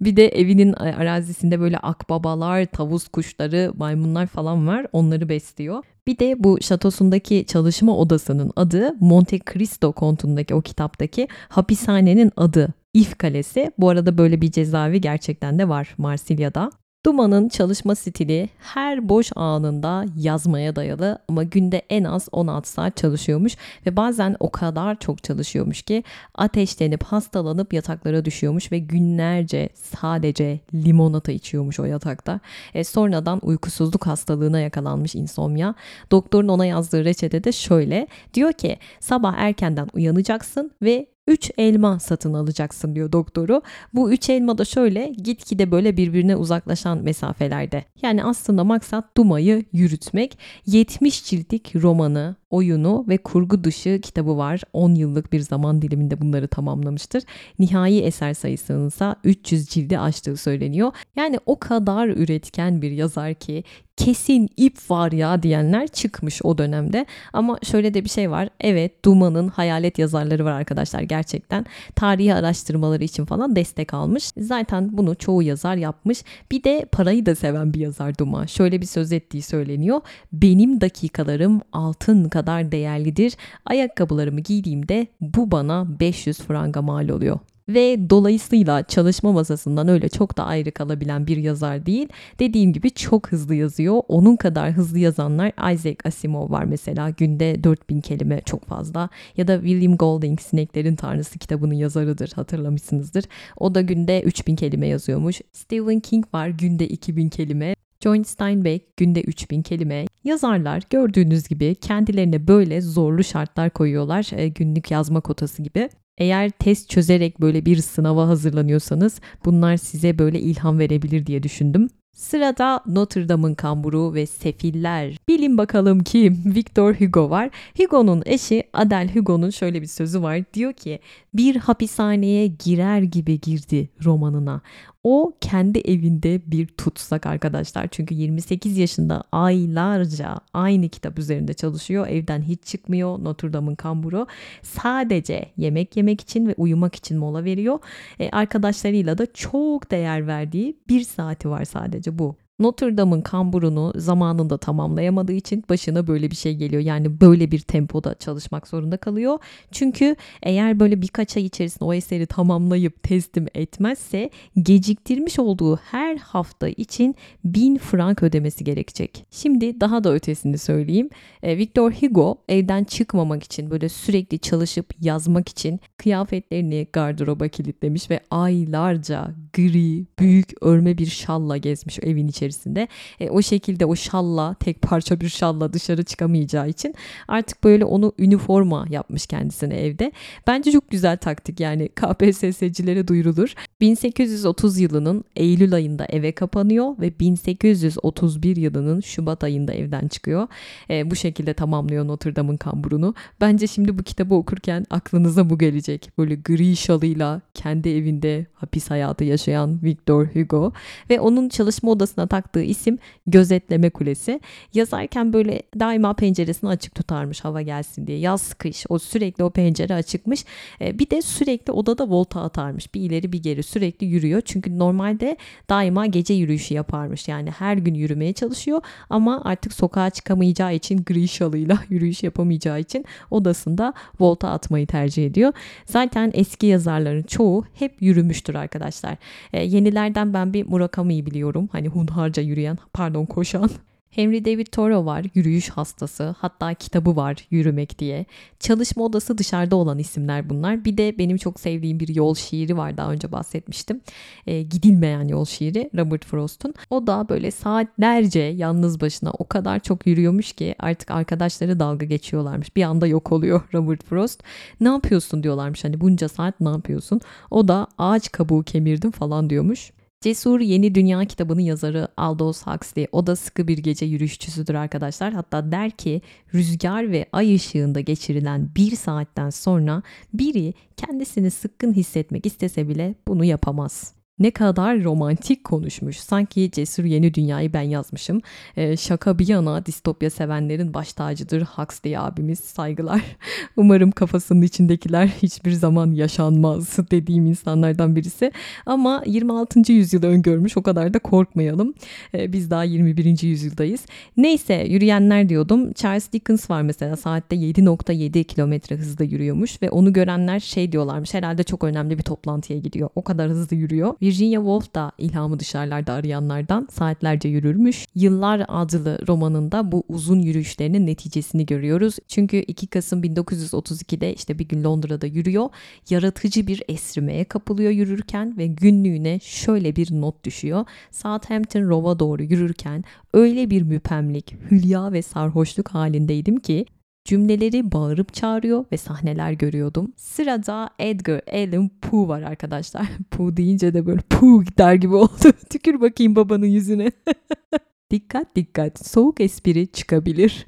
Bir 0.00 0.16
de 0.16 0.28
evinin 0.28 0.72
arazisinde 0.72 1.60
böyle 1.60 1.78
akbabalar, 1.78 2.66
tavus 2.66 3.08
kuşları, 3.08 3.72
maymunlar 3.76 4.26
falan 4.26 4.66
var. 4.66 4.86
Onları 4.92 5.28
besliyor. 5.28 5.84
Bir 6.06 6.18
de 6.18 6.44
bu 6.44 6.58
şatosundaki 6.62 7.44
çalışma 7.46 7.96
odasının 7.96 8.52
adı 8.56 8.96
Monte 9.00 9.38
Cristo 9.52 9.92
kontundaki 9.92 10.54
o 10.54 10.62
kitaptaki 10.62 11.28
hapishanenin 11.48 12.32
adı 12.36 12.68
İf 12.94 13.18
Kalesi. 13.18 13.70
Bu 13.78 13.88
arada 13.88 14.18
böyle 14.18 14.40
bir 14.40 14.50
cezaevi 14.50 15.00
gerçekten 15.00 15.58
de 15.58 15.68
var 15.68 15.94
Marsilya'da. 15.98 16.70
Duman'ın 17.06 17.48
çalışma 17.48 17.94
stili 17.94 18.48
her 18.58 19.08
boş 19.08 19.30
anında 19.36 20.04
yazmaya 20.16 20.76
dayalı 20.76 21.18
ama 21.28 21.42
günde 21.42 21.82
en 21.90 22.04
az 22.04 22.28
16 22.32 22.70
saat 22.70 22.96
çalışıyormuş 22.96 23.56
ve 23.86 23.96
bazen 23.96 24.36
o 24.40 24.50
kadar 24.50 24.98
çok 24.98 25.22
çalışıyormuş 25.22 25.82
ki 25.82 26.04
ateşlenip 26.34 27.02
hastalanıp 27.02 27.72
yataklara 27.72 28.24
düşüyormuş 28.24 28.72
ve 28.72 28.78
günlerce 28.78 29.68
sadece 29.74 30.60
limonata 30.74 31.32
içiyormuş 31.32 31.80
o 31.80 31.84
yatakta. 31.84 32.40
E, 32.74 32.84
sonradan 32.84 33.40
uykusuzluk 33.42 34.06
hastalığına 34.06 34.60
yakalanmış 34.60 35.14
insomnia. 35.14 35.74
Doktorun 36.10 36.48
ona 36.48 36.66
yazdığı 36.66 37.04
reçete 37.04 37.44
de 37.44 37.52
şöyle 37.52 38.06
diyor 38.34 38.52
ki 38.52 38.78
sabah 39.00 39.34
erkenden 39.36 39.88
uyanacaksın 39.94 40.70
ve 40.82 41.06
3 41.26 41.50
elma 41.58 42.00
satın 42.00 42.34
alacaksın 42.34 42.94
diyor 42.94 43.12
doktoru. 43.12 43.62
Bu 43.94 44.12
3 44.12 44.30
elma 44.30 44.58
da 44.58 44.64
şöyle 44.64 45.12
gitgide 45.22 45.70
böyle 45.70 45.96
birbirine 45.96 46.36
uzaklaşan 46.36 46.98
mesafelerde. 46.98 47.84
Yani 48.02 48.24
aslında 48.24 48.64
maksat 48.64 49.16
Duma'yı 49.16 49.64
yürütmek. 49.72 50.38
70 50.66 51.24
ciltlik 51.24 51.76
romanı, 51.76 52.36
oyunu 52.50 53.04
ve 53.08 53.18
kurgu 53.18 53.64
dışı 53.64 54.00
kitabı 54.00 54.36
var. 54.36 54.60
10 54.72 54.94
yıllık 54.94 55.32
bir 55.32 55.40
zaman 55.40 55.82
diliminde 55.82 56.20
bunları 56.20 56.48
tamamlamıştır. 56.48 57.22
Nihai 57.58 58.00
eser 58.00 58.34
sayısının 58.34 58.88
ise 58.88 59.14
300 59.24 59.66
cildi 59.68 59.98
aştığı 59.98 60.36
söyleniyor. 60.36 60.92
Yani 61.16 61.38
o 61.46 61.58
kadar 61.58 62.08
üretken 62.08 62.82
bir 62.82 62.90
yazar 62.90 63.34
ki 63.34 63.64
kesin 63.96 64.48
ip 64.56 64.90
var 64.90 65.12
ya 65.12 65.42
diyenler 65.42 65.88
çıkmış 65.88 66.40
o 66.44 66.58
dönemde. 66.58 67.06
Ama 67.32 67.58
şöyle 67.62 67.94
de 67.94 68.04
bir 68.04 68.08
şey 68.08 68.30
var. 68.30 68.48
Evet 68.60 69.04
Duma'nın 69.04 69.48
hayalet 69.48 69.98
yazarları 69.98 70.44
var 70.44 70.52
arkadaşlar 70.52 71.00
gerçekten. 71.00 71.66
Tarihi 71.94 72.34
araştırmaları 72.34 73.04
için 73.04 73.24
falan 73.24 73.56
destek 73.56 73.94
almış. 73.94 74.30
Zaten 74.38 74.96
bunu 74.96 75.14
çoğu 75.14 75.42
yazar 75.42 75.76
yapmış. 75.76 76.22
Bir 76.50 76.64
de 76.64 76.86
parayı 76.92 77.26
da 77.26 77.34
seven 77.34 77.74
bir 77.74 77.80
yazar 77.80 78.18
Duma. 78.18 78.46
Şöyle 78.46 78.80
bir 78.80 78.86
söz 78.86 79.12
ettiği 79.12 79.42
söyleniyor. 79.42 80.00
Benim 80.32 80.80
dakikalarım 80.80 81.60
altın 81.72 82.28
kadar 82.28 82.72
değerlidir. 82.72 83.36
Ayakkabılarımı 83.64 84.40
giydiğimde 84.40 85.06
bu 85.20 85.50
bana 85.50 86.00
500 86.00 86.38
franga 86.38 86.82
mal 86.82 87.08
oluyor 87.08 87.38
ve 87.68 88.10
dolayısıyla 88.10 88.82
çalışma 88.82 89.32
masasından 89.32 89.88
öyle 89.88 90.08
çok 90.08 90.36
da 90.36 90.44
ayrı 90.44 90.72
kalabilen 90.72 91.26
bir 91.26 91.36
yazar 91.36 91.86
değil. 91.86 92.08
Dediğim 92.38 92.72
gibi 92.72 92.90
çok 92.90 93.32
hızlı 93.32 93.54
yazıyor. 93.54 94.02
Onun 94.08 94.36
kadar 94.36 94.72
hızlı 94.72 94.98
yazanlar 94.98 95.72
Isaac 95.72 95.96
Asimov 96.04 96.50
var 96.50 96.64
mesela. 96.64 97.10
Günde 97.10 97.64
4000 97.64 98.00
kelime 98.00 98.40
çok 98.40 98.64
fazla. 98.64 99.08
Ya 99.36 99.48
da 99.48 99.60
William 99.60 99.96
Golding 99.96 100.40
Sineklerin 100.40 100.96
Tanrısı 100.96 101.38
kitabının 101.38 101.74
yazarıdır 101.74 102.32
hatırlamışsınızdır. 102.34 103.24
O 103.56 103.74
da 103.74 103.80
günde 103.80 104.22
3000 104.22 104.56
kelime 104.56 104.86
yazıyormuş. 104.86 105.40
Stephen 105.52 106.00
King 106.00 106.24
var 106.34 106.48
günde 106.48 106.88
2000 106.88 107.28
kelime. 107.28 107.76
John 108.00 108.22
Steinbeck 108.22 108.96
günde 108.96 109.22
3000 109.22 109.62
kelime. 109.62 110.06
Yazarlar 110.24 110.82
gördüğünüz 110.90 111.48
gibi 111.48 111.74
kendilerine 111.74 112.48
böyle 112.48 112.80
zorlu 112.80 113.24
şartlar 113.24 113.70
koyuyorlar 113.70 114.28
e, 114.32 114.48
günlük 114.48 114.90
yazma 114.90 115.20
kotası 115.20 115.62
gibi. 115.62 115.88
Eğer 116.18 116.50
test 116.50 116.90
çözerek 116.90 117.40
böyle 117.40 117.66
bir 117.66 117.76
sınava 117.76 118.28
hazırlanıyorsanız 118.28 119.20
bunlar 119.44 119.76
size 119.76 120.18
böyle 120.18 120.40
ilham 120.40 120.78
verebilir 120.78 121.26
diye 121.26 121.42
düşündüm. 121.42 121.88
Sırada 122.16 122.80
Notre 122.86 123.28
Dame'ın 123.28 123.54
kamburu 123.54 124.14
ve 124.14 124.26
sefiller. 124.26 125.16
Bilin 125.28 125.58
bakalım 125.58 126.00
kim? 126.00 126.42
Victor 126.54 126.94
Hugo 126.94 127.30
var. 127.30 127.50
Hugo'nun 127.78 128.22
eşi 128.26 128.62
Adele 128.72 129.14
Hugo'nun 129.14 129.50
şöyle 129.50 129.82
bir 129.82 129.86
sözü 129.86 130.22
var. 130.22 130.40
Diyor 130.54 130.72
ki 130.72 131.00
bir 131.34 131.56
hapishaneye 131.56 132.46
girer 132.46 133.02
gibi 133.02 133.40
girdi 133.40 133.88
romanına. 134.04 134.60
O 135.08 135.32
kendi 135.40 135.78
evinde 135.78 136.40
bir 136.46 136.66
tutsak 136.66 137.26
arkadaşlar. 137.26 137.88
Çünkü 137.90 138.14
28 138.14 138.78
yaşında 138.78 139.24
aylarca 139.32 140.36
aynı 140.54 140.88
kitap 140.88 141.18
üzerinde 141.18 141.54
çalışıyor. 141.54 142.06
Evden 142.08 142.42
hiç 142.42 142.64
çıkmıyor. 142.64 143.24
Notre 143.24 143.52
Dame'ın 143.52 143.74
kamburu. 143.74 144.26
Sadece 144.62 145.52
yemek 145.56 145.96
yemek 145.96 146.20
için 146.20 146.46
ve 146.46 146.54
uyumak 146.56 146.94
için 146.94 147.18
mola 147.18 147.44
veriyor. 147.44 147.78
E, 148.20 148.30
arkadaşlarıyla 148.30 149.18
da 149.18 149.32
çok 149.32 149.90
değer 149.90 150.26
verdiği 150.26 150.76
bir 150.88 151.00
saati 151.00 151.50
var 151.50 151.64
sadece 151.64 152.18
bu. 152.18 152.36
Notre 152.58 152.96
Dame'ın 152.96 153.20
kamburunu 153.20 153.92
zamanında 153.96 154.58
tamamlayamadığı 154.58 155.32
için 155.32 155.64
başına 155.68 156.06
böyle 156.06 156.30
bir 156.30 156.36
şey 156.36 156.54
geliyor. 156.54 156.82
Yani 156.82 157.20
böyle 157.20 157.50
bir 157.50 157.60
tempoda 157.60 158.14
çalışmak 158.14 158.68
zorunda 158.68 158.96
kalıyor. 158.96 159.38
Çünkü 159.70 160.16
eğer 160.42 160.80
böyle 160.80 161.02
birkaç 161.02 161.36
ay 161.36 161.44
içerisinde 161.44 161.84
o 161.84 161.94
eseri 161.94 162.26
tamamlayıp 162.26 163.02
teslim 163.02 163.46
etmezse 163.54 164.30
geciktirmiş 164.62 165.38
olduğu 165.38 165.76
her 165.76 166.16
hafta 166.16 166.68
için 166.68 167.14
bin 167.44 167.78
frank 167.78 168.22
ödemesi 168.22 168.64
gerekecek. 168.64 169.26
Şimdi 169.30 169.80
daha 169.80 170.04
da 170.04 170.12
ötesini 170.12 170.58
söyleyeyim. 170.58 171.10
E, 171.42 171.58
Victor 171.58 171.92
Hugo 171.92 172.38
evden 172.48 172.84
çıkmamak 172.84 173.42
için 173.42 173.70
böyle 173.70 173.88
sürekli 173.88 174.38
çalışıp 174.38 174.94
yazmak 175.00 175.48
için 175.48 175.80
kıyafetlerini 175.96 176.86
gardıroba 176.92 177.48
kilitlemiş 177.48 178.10
ve 178.10 178.20
aylarca 178.30 179.34
gri, 179.52 180.06
büyük 180.18 180.52
örme 180.62 180.98
bir 180.98 181.06
şalla 181.06 181.56
gezmiş 181.56 181.98
evin 182.02 182.28
içerisinde 182.28 182.45
içerisinde. 182.46 182.88
E, 183.20 183.30
o 183.30 183.42
şekilde 183.42 183.86
o 183.86 183.96
şalla 183.96 184.54
tek 184.60 184.82
parça 184.82 185.20
bir 185.20 185.28
şalla 185.28 185.72
dışarı 185.72 186.04
çıkamayacağı 186.04 186.68
için 186.68 186.94
artık 187.28 187.64
böyle 187.64 187.84
onu 187.84 188.12
üniforma 188.18 188.86
yapmış 188.90 189.26
kendisine 189.26 189.74
evde. 189.74 190.12
Bence 190.46 190.72
çok 190.72 190.90
güzel 190.90 191.16
taktik 191.16 191.60
yani 191.60 191.88
KPSS'cilere 191.94 193.08
duyurulur. 193.08 193.54
1830 193.80 194.78
yılının 194.78 195.24
Eylül 195.36 195.74
ayında 195.74 196.06
eve 196.06 196.32
kapanıyor 196.32 196.98
ve 197.00 197.18
1831 197.20 198.56
yılının 198.56 199.00
Şubat 199.00 199.44
ayında 199.44 199.72
evden 199.72 200.08
çıkıyor. 200.08 200.48
E, 200.90 201.10
bu 201.10 201.16
şekilde 201.16 201.54
tamamlıyor 201.54 202.06
Notre 202.06 202.36
Dame'ın 202.36 202.56
kamburunu. 202.56 203.14
Bence 203.40 203.66
şimdi 203.66 203.98
bu 203.98 204.02
kitabı 204.02 204.34
okurken 204.34 204.86
aklınıza 204.90 205.50
bu 205.50 205.58
gelecek. 205.58 206.10
Böyle 206.18 206.34
gri 206.34 206.76
şalıyla 206.76 207.40
kendi 207.54 207.88
evinde 207.88 208.46
hapis 208.54 208.90
hayatı 208.90 209.24
yaşayan 209.24 209.78
Victor 209.82 210.26
Hugo 210.26 210.72
ve 211.10 211.20
onun 211.20 211.48
çalışma 211.48 211.90
odasına 211.90 212.26
taktığı 212.36 212.62
isim 212.62 212.98
gözetleme 213.26 213.90
kulesi. 213.90 214.40
Yazarken 214.74 215.32
böyle 215.32 215.62
daima 215.80 216.14
penceresini 216.14 216.70
açık 216.70 216.94
tutarmış 216.94 217.40
hava 217.44 217.62
gelsin 217.62 218.06
diye. 218.06 218.18
Yaz 218.18 218.54
kış 218.54 218.84
o 218.88 218.98
sürekli 218.98 219.44
o 219.44 219.50
pencere 219.50 219.94
açıkmış. 219.94 220.44
E, 220.80 220.98
bir 220.98 221.10
de 221.10 221.22
sürekli 221.22 221.72
odada 221.72 222.08
volta 222.08 222.42
atarmış. 222.42 222.94
Bir 222.94 223.00
ileri 223.00 223.32
bir 223.32 223.42
geri 223.42 223.62
sürekli 223.62 224.06
yürüyor. 224.06 224.42
Çünkü 224.44 224.78
normalde 224.78 225.36
daima 225.68 226.06
gece 226.06 226.34
yürüyüşü 226.34 226.74
yaparmış. 226.74 227.28
Yani 227.28 227.50
her 227.50 227.76
gün 227.76 227.94
yürümeye 227.94 228.32
çalışıyor 228.32 228.80
ama 229.10 229.42
artık 229.44 229.72
sokağa 229.72 230.10
çıkamayacağı 230.10 230.74
için 230.74 231.04
gri 231.04 231.28
şalıyla 231.28 231.78
yürüyüş 231.88 232.22
yapamayacağı 232.22 232.80
için 232.80 233.04
odasında 233.30 233.92
volta 234.20 234.50
atmayı 234.50 234.86
tercih 234.86 235.26
ediyor. 235.26 235.52
Zaten 235.86 236.30
eski 236.34 236.66
yazarların 236.66 237.22
çoğu 237.22 237.64
hep 237.74 238.02
yürümüştür 238.02 238.54
arkadaşlar. 238.54 239.16
E, 239.52 239.64
yenilerden 239.64 240.34
ben 240.34 240.54
bir 240.54 240.66
Murakami'yi 240.66 241.26
biliyorum. 241.26 241.68
Hani 241.72 241.88
hunharca 242.26 242.42
yürüyen, 242.42 242.78
pardon 242.92 243.26
koşan. 243.26 243.70
Henry 244.10 244.44
David 244.44 244.66
Thoreau 244.66 245.06
var, 245.06 245.24
yürüyüş 245.34 245.68
hastası. 245.68 246.34
Hatta 246.38 246.74
kitabı 246.74 247.16
var, 247.16 247.36
Yürümek 247.50 247.98
diye. 247.98 248.26
Çalışma 248.60 249.04
odası 249.04 249.38
dışarıda 249.38 249.76
olan 249.76 249.98
isimler 249.98 250.50
bunlar. 250.50 250.84
Bir 250.84 250.96
de 250.96 251.18
benim 251.18 251.36
çok 251.36 251.60
sevdiğim 251.60 252.00
bir 252.00 252.08
yol 252.08 252.34
şiiri 252.34 252.76
var, 252.76 252.96
daha 252.96 253.12
önce 253.12 253.32
bahsetmiştim. 253.32 254.00
E, 254.46 254.62
Gidilmeyen 254.62 255.28
yol 255.28 255.44
şiiri, 255.44 255.90
Robert 255.96 256.24
Frost'un. 256.24 256.74
O 256.90 257.06
da 257.06 257.26
böyle 257.28 257.50
saatlerce 257.50 258.40
yalnız 258.40 259.00
başına 259.00 259.30
o 259.30 259.48
kadar 259.48 259.80
çok 259.80 260.06
yürüyormuş 260.06 260.52
ki 260.52 260.74
artık 260.78 261.10
arkadaşları 261.10 261.80
dalga 261.80 262.06
geçiyorlarmış. 262.06 262.76
Bir 262.76 262.82
anda 262.82 263.06
yok 263.06 263.32
oluyor 263.32 263.62
Robert 263.74 264.04
Frost. 264.04 264.42
Ne 264.80 264.88
yapıyorsun 264.88 265.42
diyorlarmış 265.42 265.84
hani 265.84 266.00
bunca 266.00 266.28
saat 266.28 266.60
ne 266.60 266.68
yapıyorsun? 266.68 267.20
O 267.50 267.68
da 267.68 267.86
ağaç 267.98 268.32
kabuğu 268.32 268.62
kemirdim 268.62 269.10
falan 269.10 269.50
diyormuş. 269.50 269.92
Cesur 270.26 270.60
Yeni 270.60 270.94
Dünya 270.94 271.24
kitabının 271.24 271.60
yazarı 271.60 272.08
Aldous 272.16 272.66
Huxley. 272.66 273.06
O 273.12 273.26
da 273.26 273.36
sıkı 273.36 273.68
bir 273.68 273.78
gece 273.78 274.06
yürüyüşçüsüdür 274.06 274.74
arkadaşlar. 274.74 275.32
Hatta 275.32 275.72
der 275.72 275.90
ki 275.90 276.22
rüzgar 276.54 277.10
ve 277.10 277.26
ay 277.32 277.54
ışığında 277.54 278.00
geçirilen 278.00 278.70
bir 278.76 278.96
saatten 278.96 279.50
sonra 279.50 280.02
biri 280.34 280.74
kendisini 280.96 281.50
sıkkın 281.50 281.92
hissetmek 281.92 282.46
istese 282.46 282.88
bile 282.88 283.14
bunu 283.28 283.44
yapamaz. 283.44 284.15
Ne 284.38 284.50
kadar 284.50 285.04
romantik 285.04 285.64
konuşmuş. 285.64 286.16
Sanki 286.16 286.70
Cesur 286.70 287.04
Yeni 287.04 287.34
Dünya'yı 287.34 287.72
ben 287.72 287.82
yazmışım. 287.82 288.40
Ee, 288.76 288.96
şaka 288.96 289.38
bir 289.38 289.48
yana 289.48 289.86
distopya 289.86 290.30
sevenlerin 290.30 290.94
baş 290.94 291.12
tacıdır 291.12 291.62
Huxley 291.62 292.18
abimiz. 292.18 292.58
Saygılar. 292.58 293.22
Umarım 293.76 294.10
kafasının 294.10 294.62
içindekiler 294.62 295.26
hiçbir 295.26 295.72
zaman 295.72 296.12
yaşanmaz 296.12 296.96
dediğim 297.10 297.46
insanlardan 297.46 298.16
birisi. 298.16 298.52
Ama 298.86 299.22
26. 299.26 299.92
yüzyılı 299.92 300.26
öngörmüş 300.26 300.76
o 300.76 300.82
kadar 300.82 301.14
da 301.14 301.18
korkmayalım. 301.18 301.94
Ee, 302.34 302.52
biz 302.52 302.70
daha 302.70 302.84
21. 302.84 303.42
yüzyıldayız. 303.42 304.00
Neyse 304.36 304.86
yürüyenler 304.88 305.48
diyordum. 305.48 305.92
Charles 305.92 306.32
Dickens 306.32 306.70
var 306.70 306.82
mesela 306.82 307.16
saatte 307.16 307.56
7.7 307.56 308.44
kilometre 308.44 308.96
hızda 308.96 309.24
yürüyormuş 309.24 309.82
ve 309.82 309.90
onu 309.90 310.12
görenler 310.12 310.60
şey 310.60 310.92
diyorlarmış 310.92 311.34
herhalde 311.34 311.62
çok 311.62 311.84
önemli 311.84 312.18
bir 312.18 312.22
toplantıya 312.22 312.78
gidiyor. 312.78 313.10
O 313.14 313.22
kadar 313.22 313.50
hızlı 313.50 313.76
yürüyor. 313.76 314.14
Virginia 314.26 314.60
Woolf 314.60 314.94
da 314.94 315.12
ilhamı 315.18 315.58
dışarılarda 315.58 316.12
arayanlardan 316.12 316.88
saatlerce 316.90 317.48
yürürmüş. 317.48 318.06
Yıllar 318.14 318.64
adlı 318.68 319.18
romanında 319.28 319.92
bu 319.92 320.04
uzun 320.08 320.40
yürüyüşlerinin 320.40 321.06
neticesini 321.06 321.66
görüyoruz. 321.66 322.16
Çünkü 322.28 322.56
2 322.56 322.86
Kasım 322.86 323.22
1932'de 323.22 324.34
işte 324.34 324.58
bir 324.58 324.68
gün 324.68 324.84
Londra'da 324.84 325.26
yürüyor. 325.26 325.68
Yaratıcı 326.10 326.66
bir 326.66 326.82
esrimeye 326.88 327.44
kapılıyor 327.44 327.90
yürürken 327.90 328.58
ve 328.58 328.66
günlüğüne 328.66 329.40
şöyle 329.42 329.96
bir 329.96 330.12
not 330.12 330.44
düşüyor. 330.44 330.84
Southampton 331.10 331.82
Rove'a 331.82 332.18
doğru 332.18 332.42
yürürken 332.42 333.04
öyle 333.32 333.70
bir 333.70 333.82
müpemlik, 333.82 334.54
hülya 334.70 335.12
ve 335.12 335.22
sarhoşluk 335.22 335.88
halindeydim 335.88 336.56
ki 336.56 336.86
cümleleri 337.26 337.92
bağırıp 337.92 338.34
çağırıyor 338.34 338.84
ve 338.92 338.96
sahneler 338.96 339.52
görüyordum. 339.52 340.12
Sırada 340.16 340.90
Edgar 340.98 341.40
Allan 341.52 341.88
Poe 342.00 342.28
var 342.28 342.42
arkadaşlar. 342.42 343.06
Poe 343.30 343.56
deyince 343.56 343.94
de 343.94 344.06
böyle 344.06 344.20
Poe 344.20 344.64
der 344.78 344.94
gibi 344.94 345.14
oldu. 345.14 345.52
Tükür 345.70 346.00
bakayım 346.00 346.36
babanın 346.36 346.66
yüzüne. 346.66 347.12
dikkat 348.10 348.56
dikkat 348.56 349.06
soğuk 349.06 349.40
espri 349.40 349.86
çıkabilir. 349.92 350.66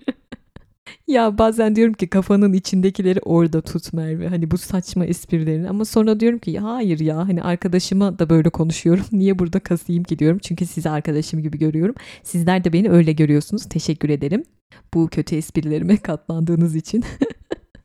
Ya 1.06 1.38
bazen 1.38 1.76
diyorum 1.76 1.94
ki 1.94 2.06
kafanın 2.08 2.52
içindekileri 2.52 3.20
orada 3.20 3.60
tut 3.60 3.92
Merve. 3.92 4.28
Hani 4.28 4.50
bu 4.50 4.58
saçma 4.58 5.04
esprilerini 5.04 5.68
ama 5.68 5.84
sonra 5.84 6.20
diyorum 6.20 6.38
ki 6.38 6.58
hayır 6.58 7.00
ya 7.00 7.16
hani 7.16 7.42
arkadaşıma 7.42 8.18
da 8.18 8.30
böyle 8.30 8.50
konuşuyorum. 8.50 9.04
Niye 9.12 9.38
burada 9.38 9.60
kasayım 9.60 10.04
ki 10.04 10.18
diyorum. 10.18 10.38
Çünkü 10.42 10.66
sizi 10.66 10.90
arkadaşım 10.90 11.42
gibi 11.42 11.58
görüyorum. 11.58 11.94
Sizler 12.22 12.64
de 12.64 12.72
beni 12.72 12.90
öyle 12.90 13.12
görüyorsunuz. 13.12 13.64
Teşekkür 13.64 14.08
ederim. 14.08 14.44
Bu 14.94 15.08
kötü 15.08 15.36
esprilerime 15.36 15.96
katlandığınız 15.96 16.76
için. 16.76 17.04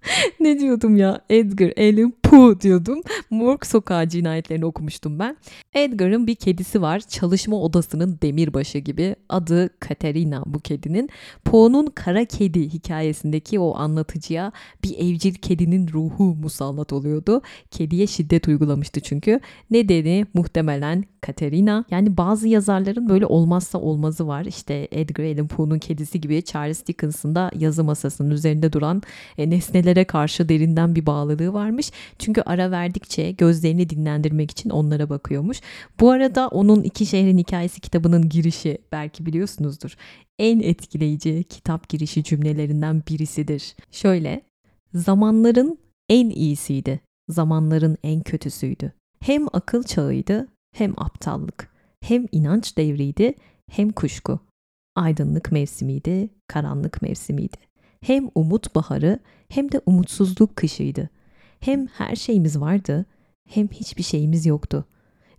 ne 0.40 0.60
diyordum 0.60 0.98
ya? 0.98 1.22
Edgar 1.30 1.74
Allan 1.78 2.14
Poe 2.24 2.62
diyordum. 2.62 3.02
Morg 3.30 3.66
Sokağı 3.66 4.10
cinayetlerini 4.10 4.66
okumuştum 4.66 5.20
ben. 5.20 5.38
Edgar'ın 5.74 6.28
bir 6.28 6.36
kedisi 6.36 6.82
var. 6.82 7.00
Çalışma 7.00 7.62
odasının 7.62 8.20
demirbaşı 8.22 8.78
gibi. 8.78 9.16
Adı 9.30 9.80
Katerina 9.80 10.44
bu 10.46 10.60
kedinin. 10.60 11.10
Poe'nun 11.46 11.86
Kara 11.86 12.26
Kedi 12.26 12.74
hikayesindeki 12.74 13.60
o 13.60 13.76
anlatıcıya 13.76 14.52
bir 14.84 14.98
evcil 14.98 15.34
kedinin 15.34 15.88
ruhu 15.94 16.36
musallat 16.36 16.94
oluyordu. 16.94 17.42
Kediye 17.72 18.08
şiddet 18.08 18.48
uygulamıştı 18.48 19.00
çünkü. 19.00 19.40
Nedeni 19.72 20.26
muhtemelen 20.34 21.06
Katerina. 21.22 21.86
Yani 21.92 22.18
bazı 22.18 22.48
yazarların 22.48 23.10
böyle 23.10 23.26
olmazsa 23.26 23.78
olmazı 23.78 24.28
var. 24.28 24.46
İşte 24.46 24.88
Edgar 24.92 25.24
Allan 25.24 25.48
Poe'nun 25.48 25.80
kedisi 25.80 26.22
gibi 26.22 26.44
Charles 26.44 26.88
Dickens'ın 26.88 27.36
da 27.36 27.52
yazı 27.60 27.84
masasının 27.84 28.32
üzerinde 28.32 28.74
duran 28.74 29.02
e, 29.38 29.50
nesnelere 29.94 30.06
karşı 30.06 30.50
derinden 30.50 30.96
bir 30.96 31.06
bağlılığı 31.06 31.54
varmış. 31.54 31.92
Çünkü 32.20 32.42
ara 32.46 32.72
verdikçe 32.72 33.32
gözlerini 33.32 33.90
dinlendirmek 33.90 34.52
için 34.52 34.70
onlara 34.70 35.10
bakıyormuş. 35.10 35.62
Bu 36.00 36.12
arada 36.12 36.48
onun 36.48 36.84
İki 36.84 37.06
Şehrin 37.06 37.38
Hikayesi 37.38 37.82
kitabının 37.82 38.30
girişi 38.30 38.78
belki 38.92 39.26
biliyorsunuzdur. 39.26 39.96
En 40.40 40.60
etkileyici 40.60 41.44
kitap 41.44 41.90
girişi 41.90 42.24
cümlelerinden 42.24 43.04
birisidir. 43.10 43.76
Şöyle, 43.92 44.42
zamanların 44.94 45.78
en 46.10 46.30
iyisiydi, 46.30 47.00
zamanların 47.30 47.98
en 48.04 48.24
kötüsüydü. 48.24 48.94
Hem 49.20 49.48
akıl 49.54 49.84
çağıydı 49.84 50.48
hem 50.76 50.94
aptallık, 50.98 51.70
hem 52.02 52.26
inanç 52.32 52.78
devriydi 52.78 53.34
hem 53.72 53.92
kuşku. 53.92 54.40
Aydınlık 54.96 55.52
mevsimiydi, 55.52 56.30
karanlık 56.48 57.02
mevsimiydi. 57.02 57.58
Hem 58.04 58.30
umut 58.36 58.76
baharı 58.76 59.20
hem 59.50 59.72
de 59.72 59.82
umutsuzluk 59.86 60.56
kışıydı. 60.56 61.10
Hem 61.60 61.88
her 61.88 62.16
şeyimiz 62.16 62.60
vardı 62.60 63.06
hem 63.46 63.68
hiçbir 63.68 64.04
şeyimiz 64.04 64.46
yoktu. 64.46 64.86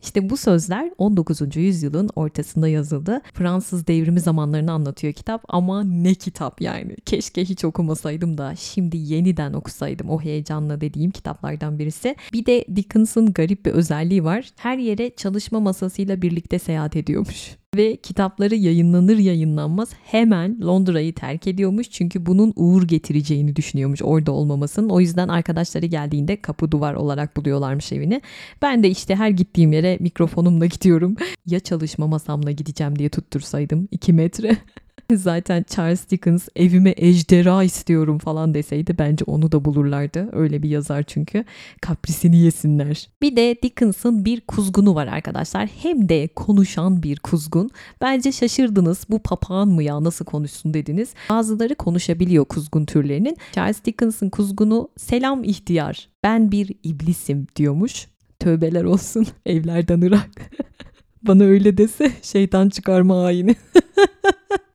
İşte 0.02 0.30
bu 0.30 0.36
sözler 0.36 0.90
19. 0.98 1.56
yüzyılın 1.56 2.10
ortasında 2.16 2.68
yazıldı. 2.68 3.20
Fransız 3.34 3.86
devrimi 3.86 4.20
zamanlarını 4.20 4.72
anlatıyor 4.72 5.12
kitap 5.12 5.44
ama 5.48 5.84
ne 5.84 6.14
kitap 6.14 6.60
yani. 6.60 6.96
Keşke 7.06 7.44
hiç 7.44 7.64
okumasaydım 7.64 8.38
da 8.38 8.56
şimdi 8.56 8.96
yeniden 8.96 9.52
okusaydım 9.52 10.10
o 10.10 10.20
heyecanla 10.20 10.80
dediğim 10.80 11.10
kitaplardan 11.10 11.78
birisi. 11.78 12.16
Bir 12.32 12.46
de 12.46 12.64
Dickens'ın 12.76 13.32
garip 13.32 13.66
bir 13.66 13.70
özelliği 13.70 14.24
var. 14.24 14.50
Her 14.56 14.78
yere 14.78 15.10
çalışma 15.10 15.60
masasıyla 15.60 16.22
birlikte 16.22 16.58
seyahat 16.58 16.96
ediyormuş 16.96 17.56
ve 17.76 17.96
kitapları 17.96 18.54
yayınlanır 18.54 19.18
yayınlanmaz 19.18 19.88
hemen 20.04 20.60
Londra'yı 20.60 21.14
terk 21.14 21.46
ediyormuş. 21.46 21.90
Çünkü 21.90 22.26
bunun 22.26 22.52
uğur 22.56 22.82
getireceğini 22.82 23.56
düşünüyormuş 23.56 24.02
orada 24.02 24.32
olmamasının. 24.32 24.88
O 24.88 25.00
yüzden 25.00 25.28
arkadaşları 25.28 25.86
geldiğinde 25.86 26.36
kapı 26.36 26.70
duvar 26.72 26.94
olarak 26.94 27.36
buluyorlarmış 27.36 27.92
evini. 27.92 28.20
Ben 28.62 28.82
de 28.82 28.88
işte 28.90 29.14
her 29.16 29.30
gittiğim 29.30 29.72
yere 29.72 29.96
mikrofonumla 30.00 30.66
gidiyorum. 30.74 31.16
ya 31.46 31.60
çalışma 31.60 32.06
masamla 32.06 32.50
gideceğim 32.50 32.98
diye 32.98 33.08
tuttursaydım 33.08 33.88
2 33.90 34.12
metre. 34.12 34.56
Zaten 35.14 35.64
Charles 35.68 36.10
Dickens 36.10 36.48
evime 36.56 36.94
ejderha 36.96 37.64
istiyorum 37.64 38.18
falan 38.18 38.54
deseydi 38.54 38.98
bence 38.98 39.24
onu 39.24 39.52
da 39.52 39.64
bulurlardı. 39.64 40.28
Öyle 40.32 40.62
bir 40.62 40.68
yazar 40.68 41.02
çünkü. 41.02 41.44
Kaprisini 41.80 42.36
yesinler. 42.36 43.08
Bir 43.22 43.36
de 43.36 43.56
Dickens'ın 43.62 44.24
bir 44.24 44.40
kuzgunu 44.40 44.94
var 44.94 45.06
arkadaşlar. 45.06 45.66
Hem 45.66 46.08
de 46.08 46.28
konuşan 46.28 47.02
bir 47.02 47.18
kuzgun. 47.18 47.70
Bence 48.00 48.32
şaşırdınız. 48.32 49.06
Bu 49.10 49.18
papağan 49.18 49.68
mı 49.68 49.82
ya 49.82 50.04
nasıl 50.04 50.24
konuşsun 50.24 50.74
dediniz. 50.74 51.14
Bazıları 51.30 51.74
konuşabiliyor 51.74 52.44
kuzgun 52.44 52.84
türlerinin. 52.84 53.36
Charles 53.52 53.84
Dickens'ın 53.84 54.30
kuzgunu 54.30 54.88
selam 54.96 55.44
ihtiyar 55.44 56.08
ben 56.22 56.52
bir 56.52 56.74
iblisim 56.82 57.46
diyormuş. 57.56 58.06
Tövbeler 58.38 58.84
olsun 58.84 59.26
evlerden 59.46 60.00
ırak. 60.00 60.30
Bana 61.26 61.44
öyle 61.44 61.78
dese 61.78 62.12
şeytan 62.22 62.68
çıkarma 62.68 63.22
haini. 63.22 63.56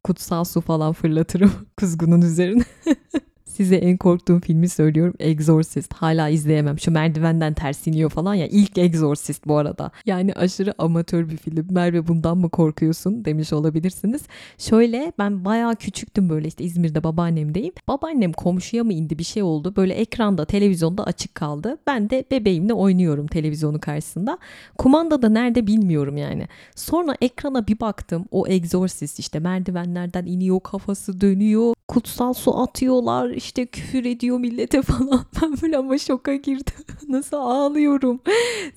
Kutsal 0.04 0.44
su 0.44 0.62
falan 0.62 0.94
fırlatırım 0.94 1.52
kuzgunun 1.78 2.22
üzerine. 2.22 2.64
Size 3.60 3.76
en 3.76 3.98
korktuğum 3.98 4.40
filmi 4.40 4.70
söylüyorum. 4.70 5.14
Exorcist. 5.20 5.94
Hala 5.94 6.30
izleyemem. 6.30 6.80
Şu 6.80 6.92
merdivenden 6.92 7.54
ters 7.54 7.88
iniyor 7.88 8.10
falan 8.10 8.34
ya. 8.34 8.48
İlk 8.48 8.78
Exorcist 8.78 9.48
bu 9.48 9.58
arada. 9.58 9.92
Yani 10.06 10.34
aşırı 10.34 10.74
amatör 10.78 11.30
bir 11.30 11.38
film. 11.38 11.68
Merve 11.70 12.08
bundan 12.08 12.38
mı 12.38 12.50
korkuyorsun 12.50 13.26
demiş 13.26 13.54
olabilirsiniz. 13.54 14.22
Şöyle 14.58 15.14
ben 15.20 15.46
bayağı 15.46 15.76
küçüktüm 15.76 16.30
böyle 16.30 16.48
işte 16.48 16.64
İzmir'de 16.64 17.04
babaannemdeyim. 17.04 17.74
Babaannem 17.88 18.34
komşuya 18.34 18.84
mı 18.84 18.94
indi 18.94 19.20
bir 19.20 19.24
şey 19.24 19.44
oldu. 19.44 19.74
Böyle 19.76 19.94
ekranda 19.94 20.46
televizyonda 20.46 21.04
açık 21.04 21.36
kaldı. 21.36 21.78
Ben 21.88 22.10
de 22.10 22.26
bebeğimle 22.32 22.74
oynuyorum 22.74 23.28
televizyonu 23.28 23.80
karşısında. 23.80 24.38
Kumanda 24.78 25.22
da 25.22 25.30
nerede 25.30 25.68
bilmiyorum 25.68 26.18
yani. 26.18 26.48
Sonra 26.76 27.16
ekrana 27.22 27.68
bir 27.68 27.80
baktım. 27.80 28.26
O 28.32 28.48
Exorcist 28.48 29.20
işte 29.20 29.40
merdivenlerden 29.40 30.26
iniyor 30.26 30.60
kafası 30.60 31.22
dönüyor. 31.22 31.74
Kutsal 31.88 32.34
su 32.34 32.60
atıyorlar 32.62 33.30
işte 33.30 33.49
küfür 33.54 34.06
ediyor 34.06 34.40
millete 34.40 34.82
falan. 34.82 35.26
Ben 35.42 35.56
böyle 35.62 35.78
ama 35.78 35.98
şoka 35.98 36.36
girdim. 36.36 36.86
Nasıl 37.10 37.38
ağlıyorum. 37.38 38.20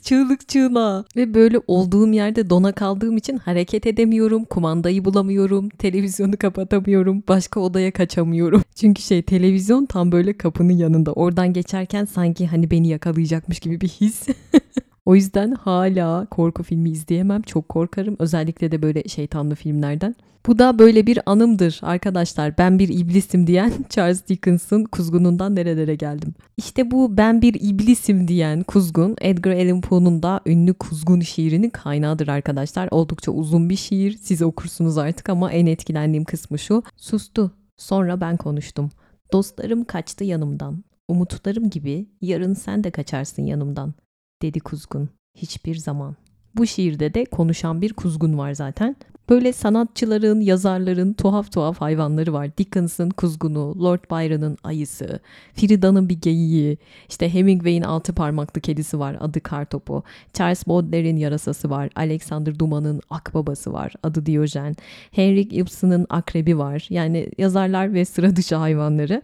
Çığlık 0.03 0.49
çığlığa. 0.49 1.05
Ve 1.17 1.35
böyle 1.35 1.61
olduğum 1.67 2.13
yerde 2.13 2.51
dona 2.51 2.73
kaldığım 2.73 3.17
için 3.17 3.37
hareket 3.37 3.87
edemiyorum. 3.87 4.45
Kumandayı 4.45 5.05
bulamıyorum. 5.05 5.69
Televizyonu 5.69 6.37
kapatamıyorum. 6.37 7.23
Başka 7.29 7.61
odaya 7.61 7.93
kaçamıyorum. 7.93 8.63
Çünkü 8.75 9.03
şey 9.03 9.23
televizyon 9.23 9.87
tam 9.87 10.13
böyle 10.13 10.33
kapının 10.39 10.73
yanında. 10.73 11.13
Oradan 11.13 11.53
geçerken 11.53 12.05
sanki 12.05 12.47
hani 12.47 12.71
beni 12.71 12.89
yakalayacakmış 12.89 13.61
gibi 13.61 13.81
bir 13.81 13.89
his. 13.89 14.27
O 15.05 15.15
yüzden 15.15 15.51
hala 15.51 16.27
korku 16.27 16.63
filmi 16.63 16.91
izleyemem. 16.91 17.43
Çok 17.43 17.69
korkarım. 17.69 18.17
Özellikle 18.19 18.73
de 18.73 18.83
böyle 18.83 19.03
şeytanlı 19.09 19.55
filmlerden. 19.55 20.15
Bu 20.47 20.59
da 20.59 20.79
böyle 20.79 21.07
bir 21.07 21.19
anımdır 21.27 21.81
arkadaşlar. 21.83 22.59
Ben 22.59 22.79
bir 22.79 22.89
iblisim 22.89 23.47
diyen 23.47 23.73
Charles 23.89 24.29
Dickens'ın 24.29 24.85
kuzgunundan 24.85 25.55
nerelere 25.55 25.95
geldim. 25.95 26.35
İşte 26.57 26.91
bu 26.91 27.17
ben 27.17 27.43
bir 27.43 27.55
iblisim 27.61 28.29
diyen 28.29 28.63
kuzgun 28.63 29.17
Edgar 29.21 29.53
Allan 29.53 29.81
Poe'nun 29.81 30.23
da 30.23 30.41
ünlü 30.47 30.75
kuzgun 30.75 31.21
şiirinin 31.21 31.71
kaynağıdır 31.71 32.29
arkadaşlar. 32.29 32.89
Oldukça 32.91 33.33
uzun 33.33 33.71
bir 33.71 33.77
şiir. 33.77 34.19
Siz 34.23 34.43
okursunuz 34.43 34.99
artık 34.99 35.29
ama 35.29 35.53
en 35.53 35.67
etkilendiğim 35.67 36.25
kısmı 36.25 36.59
şu. 36.59 36.83
Sustu. 36.97 37.51
Sonra 37.77 38.21
ben 38.21 38.37
konuştum. 38.37 38.91
Dostlarım 39.33 39.85
kaçtı 39.85 40.25
yanımdan. 40.25 40.85
Umutlarım 41.09 41.71
gibi 41.71 42.07
yarın 42.21 42.55
sen 42.55 42.85
de 42.85 42.91
kaçarsın 42.91 43.43
yanımdan 43.43 43.95
dedi 44.43 44.61
kuzgun. 44.61 45.09
Hiçbir 45.35 45.75
zaman. 45.75 46.17
Bu 46.57 46.67
şiirde 46.67 47.15
de 47.15 47.25
konuşan 47.25 47.83
bir 47.83 47.93
kuzgun 47.93 48.39
var 48.39 48.53
zaten. 48.53 48.97
Böyle 49.29 49.53
sanatçıların, 49.53 50.41
yazarların 50.41 51.13
tuhaf 51.13 51.53
tuhaf 51.53 51.81
hayvanları 51.81 52.33
var. 52.33 52.57
Dickens'ın 52.59 53.11
kuzgunu, 53.11 53.83
Lord 53.83 54.01
Byron'ın 54.11 54.57
ayısı, 54.65 55.21
Frida'nın 55.55 56.09
bir 56.09 56.21
geyiği, 56.21 56.79
işte 57.09 57.35
Hemingway'in 57.35 57.83
altı 57.83 58.15
parmaklı 58.15 58.61
kedisi 58.61 58.99
var 58.99 59.17
adı 59.21 59.41
Kartopu, 59.41 60.03
Charles 60.33 60.67
Baudelaire'in 60.67 61.17
yarasası 61.17 61.71
var, 61.71 61.91
Alexander 61.97 62.59
Dumas'ın 62.59 63.01
akbabası 63.11 63.73
var 63.73 63.93
adı 64.03 64.27
Diyojen, 64.27 64.77
Henrik 65.11 65.53
Ibsen'ın 65.53 66.07
akrebi 66.11 66.59
var. 66.59 66.87
Yani 66.91 67.29
yazarlar 67.39 67.95
ve 67.95 68.05
sıra 68.05 68.37
dışı 68.37 68.57
hayvanları. 68.57 69.23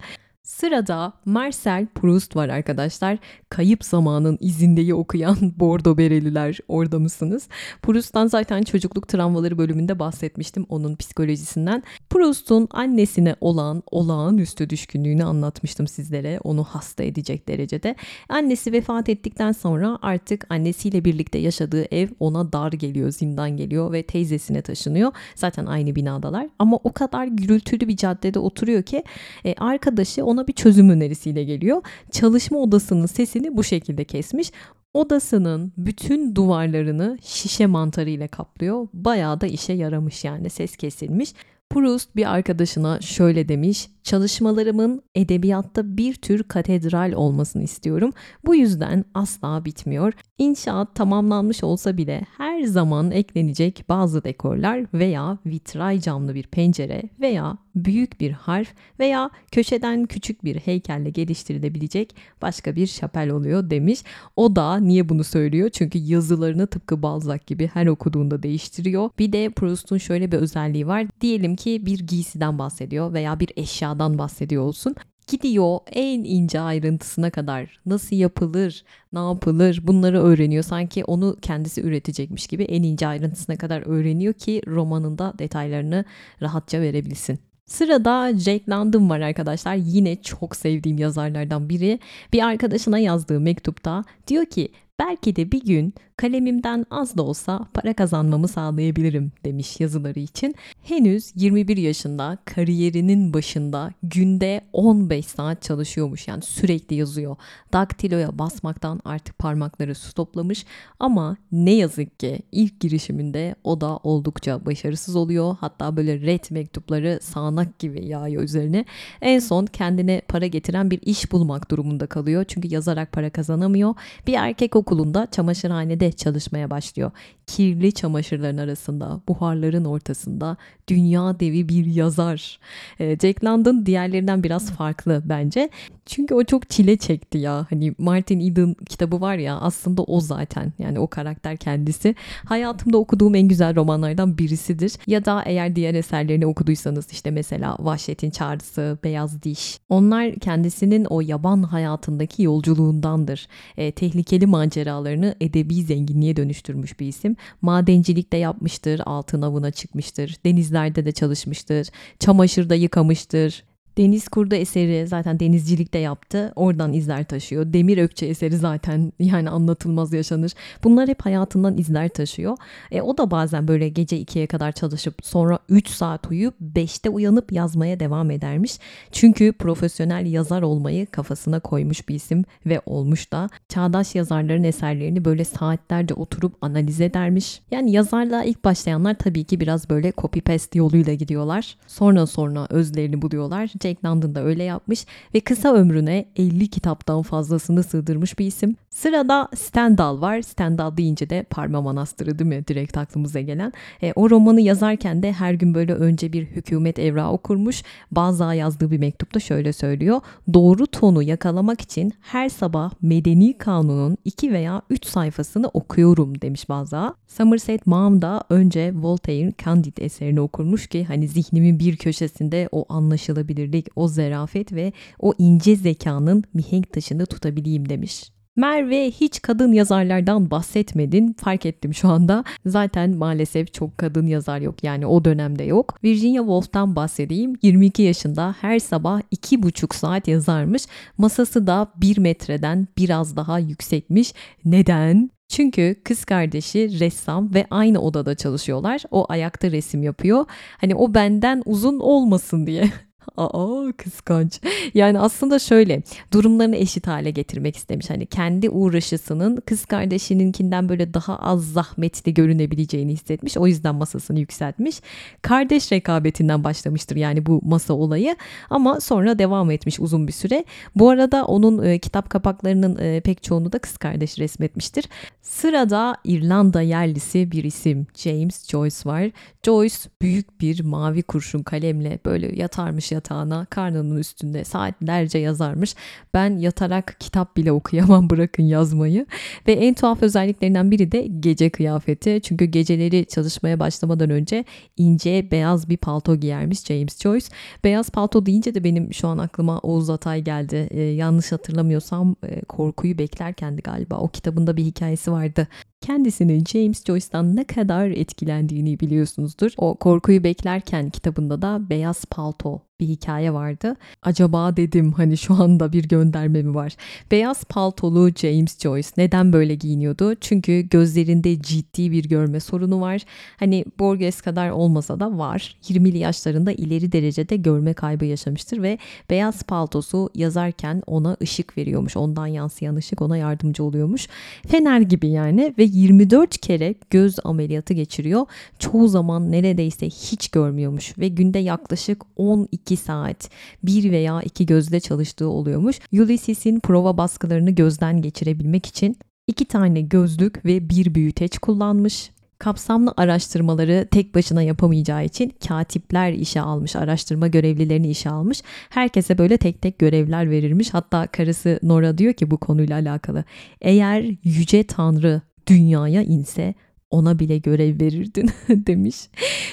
Sırada 0.49 1.13
Marcel 1.25 1.87
Proust 1.87 2.37
var 2.37 2.49
arkadaşlar. 2.49 3.19
Kayıp 3.49 3.85
zamanın 3.85 4.39
izindeyi 4.41 4.95
okuyan 4.95 5.37
bordo 5.57 5.99
bereliler 5.99 6.59
orada 6.69 6.99
mısınız? 6.99 7.49
Proust'tan 7.83 8.27
zaten 8.27 8.63
çocukluk 8.63 9.09
travmaları 9.09 9.59
bölümünde 9.59 9.99
bahsetmiştim 9.99 10.67
onun 10.69 10.97
psikolojisinden. 10.97 11.83
Proust'un 12.11 12.69
annesine 12.71 13.37
olan 13.41 13.83
olağanüstü 13.91 14.71
düşkünlüğünü 14.71 15.25
anlatmıştım 15.25 15.87
sizlere. 15.87 16.41
Onu 16.45 16.65
hasta 16.65 17.03
edecek 17.03 17.49
derecede. 17.49 17.95
Annesi 18.29 18.73
vefat 18.73 19.09
ettikten 19.09 19.53
sonra 19.53 19.99
artık 20.03 20.47
annesiyle 20.51 21.05
birlikte 21.05 21.39
yaşadığı 21.39 21.85
ev 21.95 22.09
ona 22.21 22.53
dar 22.53 22.73
geliyor, 22.73 23.11
zindan 23.11 23.57
geliyor 23.57 23.93
ve 23.93 24.03
teyzesine 24.03 24.63
taşınıyor. 24.63 25.13
Zaten 25.35 25.67
aynı 25.67 25.95
binadalar 25.95 26.49
ama 26.59 26.77
o 26.77 26.93
kadar 26.93 27.27
gürültülü 27.27 27.89
bir 27.89 27.97
caddede 27.97 28.39
oturuyor 28.39 28.83
ki 28.83 29.05
e, 29.45 29.55
arkadaşı 29.55 30.25
ona 30.39 30.47
bir 30.47 30.53
çözüm 30.53 30.91
önerisiyle 30.91 31.45
geliyor. 31.45 31.83
Çalışma 32.11 32.59
odasının 32.59 33.07
sesini 33.07 33.57
bu 33.57 33.65
şekilde 33.65 34.05
kesmiş. 34.05 34.53
Odasının 34.95 35.73
bütün 35.77 36.35
duvarlarını 36.35 37.19
şişe 37.23 37.67
mantarı 37.67 38.11
ile 38.11 38.29
kaplıyor. 38.29 38.89
Bayağı 38.95 39.41
da 39.41 39.47
işe 39.47 39.73
yaramış 39.73 40.25
yani 40.25 40.51
ses 40.51 40.77
kesilmiş. 40.77 41.33
Proust 41.71 42.17
bir 42.17 42.33
arkadaşına 42.35 43.01
şöyle 43.01 43.49
demiş. 43.49 43.89
Çalışmalarımın 44.09 45.03
edebiyatta 45.15 45.97
bir 45.97 46.15
tür 46.15 46.43
katedral 46.43 47.13
olmasını 47.13 47.63
istiyorum. 47.63 48.13
Bu 48.47 48.55
yüzden 48.55 49.05
asla 49.15 49.65
bitmiyor. 49.65 50.13
İnşaat 50.39 50.95
tamamlanmış 50.95 51.65
olsa 51.65 51.97
bile 51.97 52.27
her 52.39 52.63
zaman 52.63 53.11
eklenecek 53.11 53.85
bazı 53.89 54.25
dekorlar 54.25 54.87
veya 54.95 55.39
vitray 55.47 56.01
camlı 56.01 56.35
bir 56.35 56.47
pencere 56.47 57.03
veya 57.21 57.59
büyük 57.75 58.21
bir 58.21 58.31
harf 58.31 58.69
veya 59.01 59.31
köşeden 59.53 60.07
küçük 60.07 60.45
bir 60.45 60.57
heykelle 60.57 61.11
geliştirilebilecek 61.11 62.15
başka 62.43 62.77
bir 62.77 62.87
şapel 62.87 63.31
oluyor 63.31 63.71
demiş. 63.71 64.01
O 64.37 64.57
da 64.57 64.77
niye 64.77 65.09
bunu 65.09 65.25
söylüyor? 65.25 65.71
Çünkü 65.73 65.99
yazılarını 65.99 66.67
tıpkı 66.67 67.03
Balzac 67.03 67.47
gibi 67.47 67.71
her 67.75 67.87
okuduğunda 67.87 68.43
değiştiriyor. 68.43 69.11
Bir 69.19 69.33
de 69.33 69.51
Proust'un 69.51 69.99
şöyle 69.99 70.33
bir 70.33 70.37
özelliği 70.37 70.87
var. 70.87 71.07
Diyelim 71.21 71.57
ki 71.57 71.87
bir 71.87 71.99
giysiden 71.99 72.59
bahsediyor 72.59 73.13
veya 73.13 73.41
bir 73.41 73.51
eşyadan 73.57 73.98
bahsediyor 73.99 74.63
olsun 74.63 74.95
gidiyor 75.29 75.79
en 75.93 76.25
ince 76.25 76.61
ayrıntısına 76.61 77.31
kadar 77.31 77.81
nasıl 77.87 78.17
yapılır, 78.17 78.85
ne 79.13 79.19
yapılır 79.19 79.81
bunları 79.83 80.23
öğreniyor. 80.23 80.63
Sanki 80.63 81.05
onu 81.05 81.37
kendisi 81.43 81.83
üretecekmiş 81.83 82.47
gibi 82.47 82.63
en 82.63 82.83
ince 82.83 83.07
ayrıntısına 83.07 83.57
kadar 83.59 83.83
öğreniyor 83.87 84.35
ki 84.35 84.63
romanında 84.67 85.33
detaylarını 85.39 86.05
rahatça 86.43 86.81
verebilsin. 86.81 87.39
Sırada 87.67 88.39
Jack 88.39 88.69
London 88.69 89.11
var 89.11 89.21
arkadaşlar. 89.21 89.75
Yine 89.75 90.23
çok 90.23 90.57
sevdiğim 90.57 90.99
yazarlardan 90.99 91.69
biri. 91.69 91.99
Bir 92.33 92.43
arkadaşına 92.43 92.99
yazdığı 92.99 93.41
mektupta 93.41 94.05
diyor 94.29 94.47
ki 94.47 94.69
belki 94.99 95.37
de 95.37 95.53
bir 95.53 95.65
gün 95.65 95.95
kalemimden 96.19 96.87
az 96.91 97.17
da 97.17 97.23
olsa 97.23 97.67
para 97.75 97.95
kazanmamı 97.95 98.49
sağlayabilirim 98.49 99.33
demiş 99.45 99.81
yazıları 99.81 100.19
için. 100.19 100.55
Henüz 100.83 101.33
21 101.35 101.77
yaşında 101.77 102.39
kariyerinin 102.45 103.35
başında 103.35 103.91
günde 104.03 104.61
15 104.73 105.27
saat 105.27 105.63
çalışıyormuş 105.63 106.29
yani 106.29 106.43
sürekli 106.43 106.97
yazıyor. 106.97 107.37
Daktiloya 107.73 108.39
basmaktan 108.39 109.01
artık 109.05 109.39
parmakları 109.39 109.95
su 109.95 110.15
toplamış 110.15 110.67
ama 111.01 111.37
ne 111.53 111.75
yazık 111.75 112.21
ki 112.21 112.43
ilk 112.53 112.81
girişiminde 112.81 113.55
o 113.65 113.81
da 113.81 113.97
oldukça 113.97 114.67
başarısız 114.67 115.17
oluyor. 115.17 115.57
Hatta 115.61 115.97
böyle 115.97 116.21
red 116.21 116.45
mektupları 116.51 117.19
sağanak 117.23 117.79
gibi 117.79 118.07
yağıyor 118.07 118.43
üzerine. 118.43 118.85
En 119.21 119.39
son 119.39 119.67
kendine 119.67 120.23
para 120.29 120.47
getiren 120.47 120.91
bir 120.91 121.01
iş 121.03 121.33
bulmak 121.33 121.71
durumunda 121.71 122.07
kalıyor. 122.07 122.45
Çünkü 122.49 122.69
yazarak 122.69 123.13
para 123.13 123.31
kazanamıyor. 123.31 123.95
Bir 124.27 124.35
erkek 124.35 124.77
okulunda 124.89 125.29
çamaşırhanede 125.31 126.13
çalışmaya 126.13 126.71
başlıyor. 126.71 127.11
Kirli 127.47 127.93
çamaşırların 127.93 128.59
arasında, 128.59 129.21
buharların 129.29 129.85
ortasında 129.85 130.57
dünya 130.89 131.41
devi 131.41 131.69
bir 131.69 131.87
yazar. 131.87 132.59
Ee, 133.01 133.17
Jack 133.23 133.45
London 133.45 133.87
diğerlerinden 133.87 134.43
biraz 134.43 134.71
farklı 134.71 135.23
bence. 135.25 135.71
Çünkü 136.07 136.35
o 136.35 136.45
çok 136.45 136.71
çile 136.71 136.97
çekti 136.97 137.39
ya. 137.39 137.67
Hani 137.71 137.95
Martin 137.99 138.41
Eden 138.41 138.77
kitabı 138.89 139.21
var 139.21 139.37
ya 139.37 139.59
aslında 139.59 140.03
o 140.03 140.21
zaten. 140.21 140.73
Yani 140.79 140.99
o 140.99 141.07
karakter 141.07 141.57
kendisi. 141.57 142.15
Hayatımda 142.45 142.99
okuduğum 142.99 143.35
en 143.35 143.49
güzel 143.49 143.77
romanlardan 143.77 144.39
birisidir. 144.39 144.93
Ya 145.07 145.25
da 145.25 145.43
eğer 145.47 145.77
diğer 145.77 145.95
eserlerini 145.95 146.47
okuduysanız 146.47 147.13
işte 147.13 147.31
mesela 147.31 147.77
Vahşetin 147.79 148.31
Çağrısı, 148.31 148.99
Beyaz 149.05 149.43
Diş. 149.43 149.79
Onlar 149.89 150.35
kendisinin 150.35 151.05
o 151.05 151.21
yaban 151.21 151.63
hayatındaki 151.63 152.43
yolculuğundandır. 152.43 153.47
E, 153.77 153.93
tehlikeli 153.93 154.47
maceralarını 154.79 155.35
edebi 155.41 155.83
zenginliğe 155.83 156.37
dönüştürmüş 156.37 157.01
bir 157.01 157.07
isim. 157.07 157.37
Madencilik 157.63 158.33
de 158.33 158.37
yapmıştır, 158.37 159.01
altın 159.07 159.43
avına 159.43 159.71
çıkmıştır, 159.71 160.37
denizlerde 160.45 161.05
de 161.05 161.13
çalışmıştır, 161.13 161.89
çamaşır 162.19 162.71
da 162.71 162.75
yıkamıştır, 162.75 163.65
Deniz 163.99 164.29
Kurdu 164.29 164.55
eseri 164.55 165.07
zaten 165.07 165.41
denizcilik 165.41 165.95
de 165.95 165.99
yaptı. 165.99 166.53
Oradan 166.57 166.93
izler 166.93 167.25
taşıyor. 167.25 167.73
Demir 167.73 167.99
Ökçe 167.99 168.27
eseri 168.27 168.57
zaten 168.57 169.13
yani 169.19 169.51
anlatılmaz 169.51 170.13
yaşanır. 170.13 170.53
Bunlar 170.85 171.09
hep 171.09 171.25
hayatından 171.25 171.79
izler 171.79 172.09
taşıyor. 172.09 172.57
E, 172.91 173.03
o 173.03 173.19
da 173.19 173.31
bazen 173.31 173.69
böyle 173.69 173.89
gece 173.89 174.23
2'ye 174.23 174.47
kadar 174.47 174.73
çalışıp 174.73 175.15
sonra 175.23 175.59
3 175.69 175.89
saat 175.89 176.27
uyuyup 176.31 176.55
5'te 176.75 177.11
uyanıp 177.11 177.53
yazmaya 177.53 178.01
devam 178.01 178.31
edermiş. 178.31 178.79
Çünkü 179.13 179.53
profesyonel 179.53 180.27
yazar 180.27 180.63
olmayı 180.63 181.07
kafasına 181.07 181.61
koymuş 181.61 182.09
bir 182.09 182.15
isim 182.15 182.45
ve 182.67 182.81
olmuş 182.87 183.33
da. 183.33 183.49
Çağdaş 183.69 184.15
yazarların 184.15 184.65
eserlerini 184.65 185.25
böyle 185.25 185.45
saatlerce 185.45 186.15
oturup 186.15 186.57
analiz 186.61 187.01
edermiş. 187.01 187.61
Yani 187.71 187.93
yazarlığa 187.93 188.45
ilk 188.45 188.65
başlayanlar 188.65 189.15
tabii 189.15 189.45
ki 189.45 189.61
biraz 189.61 189.91
böyle 189.91 190.13
copy 190.19 190.41
paste 190.41 190.79
yoluyla 190.79 191.15
gidiyorlar. 191.15 191.77
Sonra 191.87 192.27
sonra 192.27 192.67
özlerini 192.71 193.23
buluyorlar. 193.23 193.71
Gerçeklandığında 193.89 194.45
öyle 194.45 194.63
yapmış 194.63 195.07
ve 195.35 195.41
kısa 195.41 195.75
ömrüne 195.75 196.25
50 196.37 196.69
kitaptan 196.69 197.23
fazlasını 197.23 197.83
sığdırmış 197.83 198.39
bir 198.39 198.47
isim. 198.47 198.77
Sırada 198.91 199.49
Stendhal 199.57 200.21
var. 200.21 200.43
Stendhal 200.43 200.97
deyince 200.97 201.31
de 201.31 201.43
Parma 201.51 201.81
Manastırı 201.81 202.39
değil 202.39 202.49
mi? 202.49 202.67
Direkt 202.67 202.97
aklımıza 202.97 203.41
gelen. 203.41 203.73
E, 204.03 204.13
o 204.17 204.31
romanı 204.31 204.61
yazarken 204.61 205.23
de 205.23 205.33
her 205.33 205.53
gün 205.55 205.75
böyle 205.75 205.95
önce 205.95 206.33
bir 206.33 206.47
hükümet 206.47 206.99
evrağı 206.99 207.33
okurmuş. 207.33 207.83
Bazı 208.11 208.45
yazdığı 208.45 208.91
bir 208.91 208.99
mektupta 208.99 209.41
şöyle 209.41 209.73
söylüyor. 209.73 210.21
Doğru 210.55 210.87
tonu 210.87 211.23
yakalamak 211.23 211.81
için 211.81 212.13
her 212.21 212.49
sabah 212.49 212.91
Medeni 213.03 213.59
Kanun'un 213.59 214.17
2 214.25 214.53
veya 214.53 214.83
3 214.91 215.07
sayfasını 215.07 215.69
okuyorum 215.69 216.41
demiş 216.41 216.69
bazı. 216.69 217.15
Somerset 217.27 217.87
Maugham 217.87 218.23
da 218.23 218.45
önce 218.51 218.93
Voltaire'in 218.95 219.55
Candide 219.65 220.05
eserini 220.05 220.41
okurmuş 220.41 220.87
ki 220.87 221.05
hani 221.05 221.29
zihnimin 221.29 221.79
bir 221.79 221.97
köşesinde 221.97 222.69
o 222.73 222.85
anlaşılabilirlik, 222.89 223.78
o 223.97 224.09
zerafet 224.09 224.73
ve 224.73 224.93
o 225.19 225.35
ince 225.39 225.77
zekanın 225.77 226.45
mihenk 226.55 226.93
taşını 226.93 227.27
tutabileyim 227.27 227.89
demiş. 227.89 228.31
Merve 228.59 229.11
hiç 229.11 229.43
kadın 229.43 229.73
yazarlardan 229.73 230.51
bahsetmedin. 230.51 231.33
Fark 231.33 231.67
ettim 231.67 231.95
şu 231.95 232.09
anda. 232.09 232.45
Zaten 232.67 233.17
maalesef 233.17 233.75
çok 233.75 233.99
kadın 233.99 234.27
yazar 234.27 234.61
yok. 234.61 234.85
Yani 234.85 235.07
o 235.07 235.25
dönemde 235.25 235.65
yok. 235.65 235.95
Virginia 236.05 236.43
Woolf'tan 236.43 236.97
bahsedeyim. 236.97 237.53
22 237.63 238.03
yaşında 238.03 238.55
her 238.61 238.79
sabah 238.79 239.21
2,5 239.21 239.95
saat 239.95 240.29
yazarmış. 240.29 240.83
Masası 241.19 241.67
da 241.67 241.93
1 241.97 242.19
metreden 242.19 242.89
biraz 242.99 243.37
daha 243.37 243.59
yüksekmiş. 243.59 244.35
Neden? 244.65 245.31
Çünkü 245.49 245.97
kız 246.05 246.25
kardeşi 246.25 247.01
ressam 247.01 247.55
ve 247.55 247.67
aynı 247.71 248.01
odada 248.01 248.35
çalışıyorlar. 248.35 249.03
O 249.11 249.27
ayakta 249.29 249.71
resim 249.71 250.03
yapıyor. 250.03 250.45
Hani 250.81 250.95
o 250.95 251.15
benden 251.15 251.63
uzun 251.67 252.01
olmasın 252.01 252.67
diye. 252.67 252.91
Aa 253.37 253.93
kıskanç. 253.97 254.61
Yani 254.95 255.19
aslında 255.21 255.59
şöyle 255.59 256.03
durumlarını 256.33 256.77
eşit 256.77 257.07
hale 257.07 257.31
getirmek 257.31 257.77
istemiş. 257.77 258.11
Hani 258.11 258.27
kendi 258.27 258.71
uğraşısının 258.71 259.57
kız 259.67 259.85
kardeşininkinden 259.85 260.89
böyle 260.89 261.15
daha 261.15 261.37
az 261.37 261.73
zahmetli 261.73 262.35
görünebileceğini 262.35 263.13
hissetmiş. 263.13 263.57
O 263.57 263.67
yüzden 263.67 263.95
masasını 263.95 264.41
yükseltmiş. 264.41 265.01
Kardeş 265.43 265.93
rekabetinden 265.93 266.65
başlamıştır 266.65 267.17
yani 267.17 267.47
bu 267.47 267.61
masa 267.65 267.95
olayı. 267.95 268.37
Ama 268.71 269.01
sonra 269.01 269.39
devam 269.39 269.71
etmiş 269.71 270.01
uzun 270.01 270.29
bir 270.29 270.33
süre. 270.33 270.65
Bu 270.97 271.11
arada 271.11 271.45
onun 271.45 271.83
e, 271.85 271.99
kitap 271.99 272.31
kapaklarının 272.31 272.99
e, 272.99 273.21
pek 273.21 273.43
çoğunu 273.43 273.73
da 273.73 273.79
kız 273.79 273.97
kardeş 273.97 274.39
resmetmiştir. 274.39 275.05
Sırada 275.43 276.17
İrlanda 276.25 276.83
yerlisi 276.83 277.53
bir 277.53 277.65
isim 277.65 278.07
James 278.15 278.69
Joyce 278.69 278.97
var. 279.05 279.31
Joyce 279.69 279.97
büyük 280.23 280.61
bir 280.61 280.85
mavi 280.85 281.23
kurşun 281.23 281.63
kalemle 281.63 282.19
böyle 282.25 282.61
yatarmış 282.61 283.13
yatağına 283.13 283.65
karnının 283.65 284.17
üstünde 284.17 284.65
saatlerce 284.65 285.39
yazarmış. 285.39 285.95
Ben 286.35 286.59
yatarak 286.59 287.17
kitap 287.21 287.57
bile 287.57 287.73
okuyamam 287.73 288.31
bırakın 288.31 288.63
yazmayı. 288.63 289.27
Ve 289.67 289.73
en 289.73 289.95
tuhaf 289.95 290.23
özelliklerinden 290.23 290.91
biri 290.91 291.13
de 291.13 291.27
gece 291.41 291.71
kıyafeti. 291.71 292.41
Çünkü 292.43 292.65
geceleri 292.65 293.27
çalışmaya 293.27 293.81
başlamadan 293.81 294.31
önce 294.31 294.65
ince 294.97 295.51
beyaz 295.51 295.89
bir 295.89 295.97
palto 295.97 296.37
giyermiş 296.37 296.85
James 296.85 297.23
Joyce. 297.23 297.47
Beyaz 297.85 298.11
palto 298.11 298.47
deyince 298.47 298.75
de 298.75 298.85
benim 298.85 299.15
şu 299.15 299.29
an 299.29 299.39
aklıma 299.39 299.79
Oğuz 299.79 300.11
Atay 300.11 300.43
geldi. 300.43 300.89
Ee, 300.91 301.01
yanlış 301.01 301.53
hatırlamıyorsam 301.53 302.37
e, 302.43 302.61
korkuyu 302.61 303.19
beklerkendi 303.19 303.83
galiba. 303.83 304.17
O 304.17 304.29
kitabında 304.29 304.77
bir 304.77 304.85
hikayesi 304.85 305.33
vardı 305.33 305.69
kendisinin 306.01 306.65
James 306.65 307.05
Joyce'dan 307.05 307.57
ne 307.57 307.65
kadar 307.65 308.11
etkilendiğini 308.11 309.01
biliyorsunuzdur. 309.01 309.73
O 309.77 309.95
korkuyu 309.95 310.45
beklerken 310.45 311.11
kitabında 311.11 311.63
da 311.63 311.91
beyaz 311.91 312.25
palto 312.25 312.88
bir 313.01 313.09
hikaye 313.09 313.53
vardı. 313.53 313.97
Acaba 314.23 314.77
dedim 314.77 315.13
hani 315.13 315.37
şu 315.37 315.55
anda 315.55 315.93
bir 315.93 316.09
gönderme 316.09 316.63
mi 316.63 316.75
var? 316.75 316.97
Beyaz 317.31 317.65
paltolu 317.65 318.31
James 318.37 318.79
Joyce 318.79 319.09
neden 319.17 319.53
böyle 319.53 319.75
giyiniyordu? 319.75 320.35
Çünkü 320.41 320.81
gözlerinde 320.81 321.63
ciddi 321.63 322.13
bir 322.13 322.25
görme 322.25 322.61
sorunu 322.61 323.01
var. 323.01 323.23
Hani 323.57 323.85
Borges 323.99 324.41
kadar 324.41 324.71
olmasa 324.71 325.21
da 325.21 325.39
var. 325.39 325.77
20'li 325.83 326.19
yaşlarında 326.19 326.73
ileri 326.73 327.13
derecede 327.13 327.57
görme 327.57 327.95
kaybı 327.95 328.25
yaşamıştır 328.25 328.83
ve 328.83 328.99
beyaz 329.31 329.63
paltosu 329.63 330.31
yazarken 330.35 331.03
ona 331.07 331.37
ışık 331.43 331.79
veriyormuş. 331.79 332.17
Ondan 332.17 332.47
yansıyan 332.47 332.97
ışık 332.97 333.23
ona 333.23 333.37
yardımcı 333.37 333.85
oluyormuş. 333.85 334.29
Fener 334.69 335.01
gibi 335.01 335.29
yani 335.29 335.75
ve 335.79 335.85
24 335.85 336.59
kere 336.59 336.95
göz 337.11 337.37
ameliyatı 337.45 337.95
geçiriyor. 337.95 338.47
Çoğu 338.79 339.09
zaman 339.09 339.53
neredeyse 339.53 340.07
hiç 340.07 340.49
görmüyormuş 340.49 341.19
ve 341.19 341.29
günde 341.29 341.59
yaklaşık 341.59 342.23
12 342.37 342.88
saat 342.97 343.51
bir 343.83 344.11
veya 344.11 344.43
iki 344.43 344.67
gözle 344.67 345.01
çalıştığı 345.01 345.49
oluyormuş. 345.49 346.01
Ulysses'in 346.13 346.81
prova 346.81 347.17
baskılarını 347.17 347.71
gözden 347.71 348.23
geçirebilmek 348.23 348.87
için 348.87 349.17
iki 349.47 349.65
tane 349.65 350.01
gözlük 350.01 350.65
ve 350.65 350.91
bir 350.91 351.15
büyüteç 351.15 351.59
kullanmış. 351.59 352.31
Kapsamlı 352.59 353.15
araştırmaları 353.17 354.09
tek 354.11 354.35
başına 354.35 354.63
yapamayacağı 354.63 355.25
için 355.25 355.53
katipler 355.69 356.33
işe 356.33 356.61
almış, 356.61 356.97
araştırma 356.97 357.47
görevlilerini 357.47 358.09
işe 358.11 358.31
almış. 358.31 358.63
Herkese 358.89 359.39
böyle 359.39 359.57
tek 359.57 359.83
tek 359.83 359.99
görevler 359.99 360.51
verirmiş. 360.51 360.95
Hatta 360.95 361.27
karısı 361.27 361.81
Nora 361.83 362.19
diyor 362.19 362.33
ki 362.33 362.51
bu 362.51 362.59
konuyla 362.59 362.97
alakalı. 362.97 363.45
Eğer 363.81 364.25
yüce 364.45 364.83
tanrı 364.83 365.43
dünyaya 365.67 366.23
inse 366.23 366.75
ona 367.11 367.39
bile 367.39 367.59
görev 367.59 368.01
verirdin 368.01 368.51
demiş. 368.69 369.17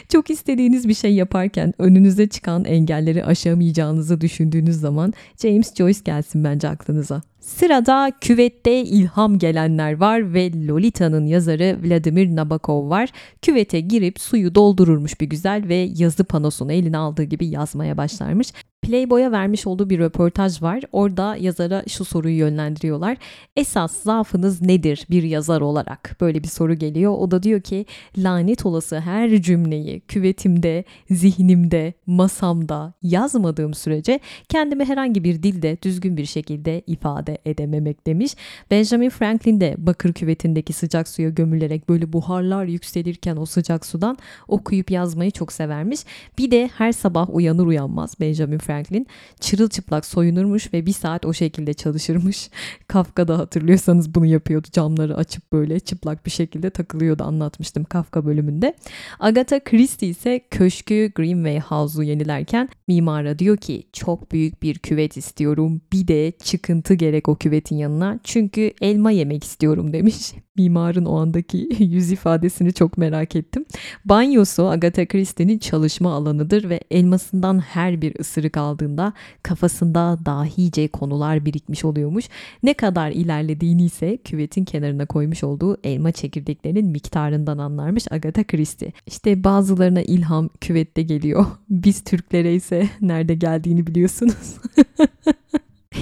Çok 0.09 0.29
istediğiniz 0.29 0.87
bir 0.87 0.93
şey 0.93 1.13
yaparken 1.13 1.73
önünüze 1.77 2.27
çıkan 2.27 2.65
engelleri 2.65 3.25
aşamayacağınızı 3.25 4.21
düşündüğünüz 4.21 4.75
zaman 4.75 5.13
James 5.41 5.75
Joyce 5.75 5.99
gelsin 6.05 6.43
bence 6.43 6.67
aklınıza. 6.67 7.21
Sırada 7.45 8.11
küvette 8.21 8.83
ilham 8.83 9.39
gelenler 9.39 9.99
var 9.99 10.33
ve 10.33 10.67
Lolita'nın 10.67 11.25
yazarı 11.25 11.77
Vladimir 11.83 12.35
Nabokov 12.35 12.89
var. 12.89 13.09
Küvete 13.41 13.79
girip 13.79 14.19
suyu 14.19 14.55
doldururmuş 14.55 15.21
bir 15.21 15.25
güzel 15.25 15.67
ve 15.67 15.75
yazı 15.75 16.23
panosunu 16.23 16.71
eline 16.71 16.97
aldığı 16.97 17.23
gibi 17.23 17.47
yazmaya 17.47 17.97
başlarmış. 17.97 18.51
Playboy'a 18.85 19.31
vermiş 19.31 19.67
olduğu 19.67 19.89
bir 19.89 19.99
röportaj 19.99 20.61
var. 20.61 20.81
Orada 20.91 21.35
yazara 21.35 21.83
şu 21.87 22.05
soruyu 22.05 22.37
yönlendiriyorlar. 22.37 23.17
Esas 23.55 24.03
zaafınız 24.03 24.61
nedir 24.61 25.05
bir 25.09 25.23
yazar 25.23 25.61
olarak? 25.61 26.17
Böyle 26.21 26.43
bir 26.43 26.47
soru 26.47 26.73
geliyor. 26.73 27.15
O 27.17 27.31
da 27.31 27.43
diyor 27.43 27.61
ki 27.61 27.85
lanet 28.17 28.65
olası 28.65 28.99
her 28.99 29.41
cümleyi 29.41 29.99
küvetimde, 29.99 30.83
zihnimde, 31.09 31.93
masamda 32.05 32.93
yazmadığım 33.01 33.73
sürece 33.73 34.19
kendimi 34.49 34.85
herhangi 34.85 35.23
bir 35.23 35.43
dilde 35.43 35.77
düzgün 35.81 36.17
bir 36.17 36.25
şekilde 36.25 36.81
ifade 36.87 37.34
edememek 37.45 38.07
demiş. 38.07 38.35
Benjamin 38.71 39.09
Franklin 39.09 39.61
de 39.61 39.75
bakır 39.77 40.13
küvetindeki 40.13 40.73
sıcak 40.73 41.07
suya 41.07 41.29
gömülerek 41.29 41.89
böyle 41.89 42.13
buharlar 42.13 42.65
yükselirken 42.65 43.35
o 43.35 43.45
sıcak 43.45 43.85
sudan 43.85 44.17
okuyup 44.47 44.91
yazmayı 44.91 45.31
çok 45.31 45.51
severmiş. 45.51 45.99
Bir 46.37 46.51
de 46.51 46.69
her 46.77 46.91
sabah 46.91 47.35
uyanır 47.35 47.65
uyanmaz 47.65 48.15
Benjamin 48.19 48.57
Franklin 48.57 49.07
çırılçıplak 49.39 50.05
soyunurmuş 50.05 50.73
ve 50.73 50.85
bir 50.85 50.93
saat 50.93 51.25
o 51.25 51.33
şekilde 51.33 51.73
çalışırmış. 51.73 52.49
Kafka 52.87 53.27
da 53.27 53.37
hatırlıyorsanız 53.37 54.15
bunu 54.15 54.25
yapıyordu. 54.25 54.67
Camları 54.71 55.17
açıp 55.17 55.53
böyle 55.53 55.79
çıplak 55.79 56.25
bir 56.25 56.31
şekilde 56.31 56.69
takılıyordu 56.69 57.23
anlatmıştım 57.23 57.83
Kafka 57.83 58.25
bölümünde. 58.25 58.73
Agatha 59.19 59.59
Christie 59.59 60.09
ise 60.09 60.39
köşkü 60.51 61.11
Greenway 61.15 61.59
House'u 61.59 62.03
yenilerken 62.03 62.69
mimara 62.87 63.39
diyor 63.39 63.57
ki 63.57 63.83
çok 63.93 64.31
büyük 64.31 64.61
bir 64.63 64.79
küvet 64.79 65.17
istiyorum. 65.17 65.81
Bir 65.93 66.07
de 66.07 66.31
çıkıntı 66.43 66.93
gerek 66.93 67.24
o 67.29 67.35
küvetin 67.35 67.77
yanına. 67.77 68.19
Çünkü 68.23 68.71
elma 68.81 69.11
yemek 69.11 69.43
istiyorum 69.43 69.93
demiş. 69.93 70.33
Mimarın 70.57 71.05
o 71.05 71.15
andaki 71.15 71.69
yüz 71.79 72.11
ifadesini 72.11 72.73
çok 72.73 72.97
merak 72.97 73.35
ettim. 73.35 73.65
Banyosu 74.05 74.67
Agatha 74.67 75.05
Christie'nin 75.05 75.57
çalışma 75.57 76.13
alanıdır 76.13 76.69
ve 76.69 76.79
elmasından 76.91 77.59
her 77.59 78.01
bir 78.01 78.19
ısırık 78.19 78.57
aldığında 78.57 79.13
kafasında 79.43 80.17
dahice 80.25 80.87
konular 80.87 81.45
birikmiş 81.45 81.85
oluyormuş. 81.85 82.25
Ne 82.63 82.73
kadar 82.73 83.11
ilerlediğini 83.11 83.85
ise 83.85 84.17
küvetin 84.17 84.65
kenarına 84.65 85.05
koymuş 85.05 85.43
olduğu 85.43 85.77
elma 85.83 86.11
çekirdeklerinin 86.11 86.85
miktarından 86.85 87.57
anlarmış 87.57 88.11
Agatha 88.11 88.43
Christie. 88.43 88.91
İşte 89.07 89.43
bazılarına 89.43 90.01
ilham 90.01 90.49
küvette 90.61 91.01
geliyor. 91.01 91.45
Biz 91.69 92.03
Türklere 92.03 92.55
ise 92.55 92.89
nerede 93.01 93.35
geldiğini 93.35 93.87
biliyorsunuz. 93.87 94.57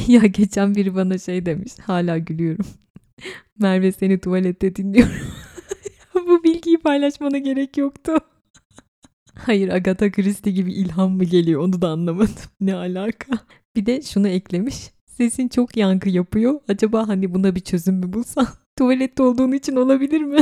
ya 0.08 0.20
geçen 0.20 0.76
biri 0.76 0.96
bana 0.96 1.18
şey 1.18 1.46
demiş. 1.46 1.72
Hala 1.82 2.18
gülüyorum. 2.18 2.66
Merve 3.60 3.92
seni 3.92 4.20
tuvalette 4.20 4.76
dinliyorum. 4.76 5.16
Bu 6.16 6.44
bilgiyi 6.44 6.78
paylaşmana 6.78 7.38
gerek 7.38 7.78
yoktu. 7.78 8.14
Hayır 9.36 9.70
Agatha 9.70 10.12
Christie 10.12 10.52
gibi 10.52 10.74
ilham 10.74 11.12
mı 11.12 11.24
geliyor 11.24 11.62
onu 11.62 11.82
da 11.82 11.90
anlamadım. 11.90 12.34
Ne 12.62 12.76
alaka? 12.76 13.38
Bir 13.76 13.86
de 13.86 14.02
şunu 14.02 14.28
eklemiş. 14.28 14.76
Sesin 15.06 15.48
çok 15.48 15.78
yankı 15.78 16.10
yapıyor. 16.10 16.60
Acaba 16.68 17.08
hani 17.08 17.34
buna 17.34 17.56
bir 17.56 17.60
çözüm 17.60 17.96
mü 17.96 18.14
bulsan? 18.14 18.48
Tuvalette 18.78 19.24
olduğun 19.24 19.52
için 19.52 19.76
olabilir 19.76 20.22
mi? 20.22 20.40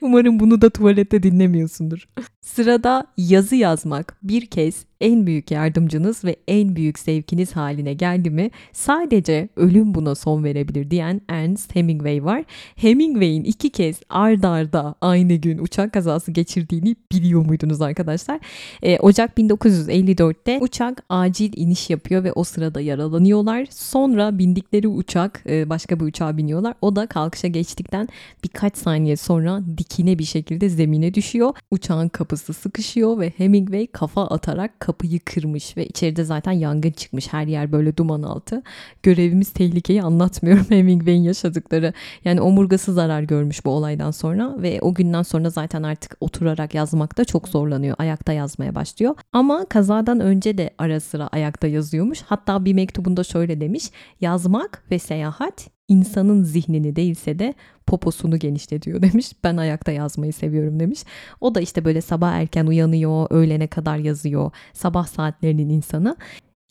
Umarım 0.00 0.40
bunu 0.40 0.60
da 0.60 0.70
tuvalette 0.70 1.22
dinlemiyorsundur. 1.22 2.08
Sırada 2.40 3.06
yazı 3.16 3.56
yazmak 3.56 4.16
bir 4.22 4.46
kez 4.46 4.84
en 5.00 5.26
büyük 5.26 5.50
yardımcınız 5.50 6.24
ve 6.24 6.36
en 6.48 6.76
büyük 6.76 6.98
zevkiniz 6.98 7.56
haline 7.56 7.94
geldi 7.94 8.30
mi 8.30 8.50
sadece 8.72 9.48
ölüm 9.56 9.94
buna 9.94 10.14
son 10.14 10.44
verebilir 10.44 10.90
diyen 10.90 11.20
Ernest 11.28 11.74
Hemingway 11.74 12.24
var. 12.24 12.44
Hemingway'in 12.76 13.44
iki 13.44 13.70
kez 13.70 14.00
ard 14.08 14.42
arda 14.42 14.94
aynı 15.00 15.34
gün 15.34 15.58
uçak 15.58 15.92
kazası 15.92 16.30
geçirdiğini 16.30 16.96
biliyor 17.12 17.46
muydunuz 17.46 17.80
arkadaşlar? 17.82 18.40
Ee, 18.82 18.98
Ocak 18.98 19.38
1954'te 19.38 20.58
uçak 20.60 21.04
acil 21.08 21.52
iniş 21.56 21.90
yapıyor 21.90 22.24
ve 22.24 22.32
o 22.32 22.44
sırada 22.44 22.80
yaralanıyorlar. 22.80 23.66
Sonra 23.70 24.38
bindikleri 24.38 24.88
uçak 24.88 25.42
e, 25.46 25.70
başka 25.70 26.00
bir 26.00 26.04
uçağa 26.04 26.36
biniyorlar. 26.36 26.74
O 26.80 26.96
da 26.96 27.06
kalkışa 27.06 27.48
geçtikten 27.48 28.08
birkaç 28.44 28.76
saniye 28.76 29.16
sonra 29.16 29.62
dikine 29.78 30.18
bir 30.18 30.24
şekilde 30.24 30.68
zemine 30.68 31.14
düşüyor. 31.14 31.54
Uçağın 31.70 32.08
kapısı 32.08 32.52
sıkışıyor 32.52 33.18
ve 33.18 33.32
Hemingway 33.36 33.86
kafa 33.86 34.26
atarak 34.26 34.80
kapıyı 34.90 35.20
kırmış 35.20 35.76
ve 35.76 35.86
içeride 35.86 36.24
zaten 36.24 36.52
yangın 36.52 36.90
çıkmış. 36.90 37.32
Her 37.32 37.46
yer 37.46 37.72
böyle 37.72 37.96
duman 37.96 38.22
altı. 38.22 38.62
Görevimiz 39.02 39.50
tehlikeyi 39.52 40.02
anlatmıyorum 40.02 40.66
Hemingway'in 40.68 41.22
yaşadıkları. 41.22 41.92
Yani 42.24 42.40
omurgası 42.40 42.92
zarar 42.92 43.22
görmüş 43.22 43.64
bu 43.64 43.70
olaydan 43.70 44.10
sonra 44.10 44.54
ve 44.62 44.80
o 44.80 44.94
günden 44.94 45.22
sonra 45.22 45.50
zaten 45.50 45.82
artık 45.82 46.16
oturarak 46.20 46.74
yazmakta 46.74 47.24
çok 47.24 47.48
zorlanıyor. 47.48 47.96
Ayakta 47.98 48.32
yazmaya 48.32 48.74
başlıyor. 48.74 49.14
Ama 49.32 49.64
kazadan 49.68 50.20
önce 50.20 50.58
de 50.58 50.70
ara 50.78 51.00
sıra 51.00 51.28
ayakta 51.28 51.66
yazıyormuş. 51.66 52.22
Hatta 52.22 52.64
bir 52.64 52.74
mektubunda 52.74 53.24
şöyle 53.24 53.60
demiş. 53.60 53.90
Yazmak 54.20 54.82
ve 54.90 54.98
seyahat 54.98 55.70
insanın 55.90 56.42
zihnini 56.42 56.96
değilse 56.96 57.38
de 57.38 57.54
poposunu 57.86 58.38
genişletiyor 58.38 59.02
demiş. 59.12 59.32
Ben 59.44 59.56
ayakta 59.56 59.92
yazmayı 59.92 60.32
seviyorum 60.32 60.80
demiş. 60.80 61.04
O 61.40 61.54
da 61.54 61.60
işte 61.60 61.84
böyle 61.84 62.00
sabah 62.00 62.32
erken 62.32 62.66
uyanıyor, 62.66 63.26
öğlene 63.30 63.66
kadar 63.66 63.96
yazıyor. 63.96 64.50
Sabah 64.72 65.06
saatlerinin 65.06 65.68
insanı. 65.68 66.16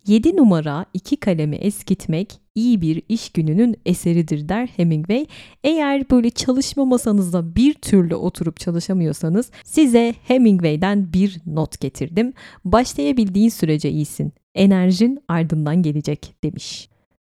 7 0.08 0.38
numara 0.38 0.86
iki 0.94 1.18
kalemi 1.18 1.56
eskitmek 1.56 2.40
iyi 2.56 2.82
bir 2.82 3.02
iş 3.10 3.30
gününün 3.30 3.76
eseridir 3.86 4.50
der 4.50 4.68
Hemingway. 4.68 5.26
Eğer 5.64 6.10
böyle 6.10 6.30
çalışma 6.30 6.86
masanızda 6.86 7.56
bir 7.56 7.74
türlü 7.74 8.16
oturup 8.16 8.60
çalışamıyorsanız 8.60 9.52
size 9.64 10.16
Hemingway'den 10.24 11.14
bir 11.14 11.42
not 11.46 11.80
getirdim. 11.80 12.34
Başlayabildiğin 12.66 13.50
sürece 13.50 13.90
iyisin. 13.90 14.34
Enerjin 14.56 15.20
ardından 15.28 15.82
gelecek 15.84 16.36
demiş. 16.44 16.89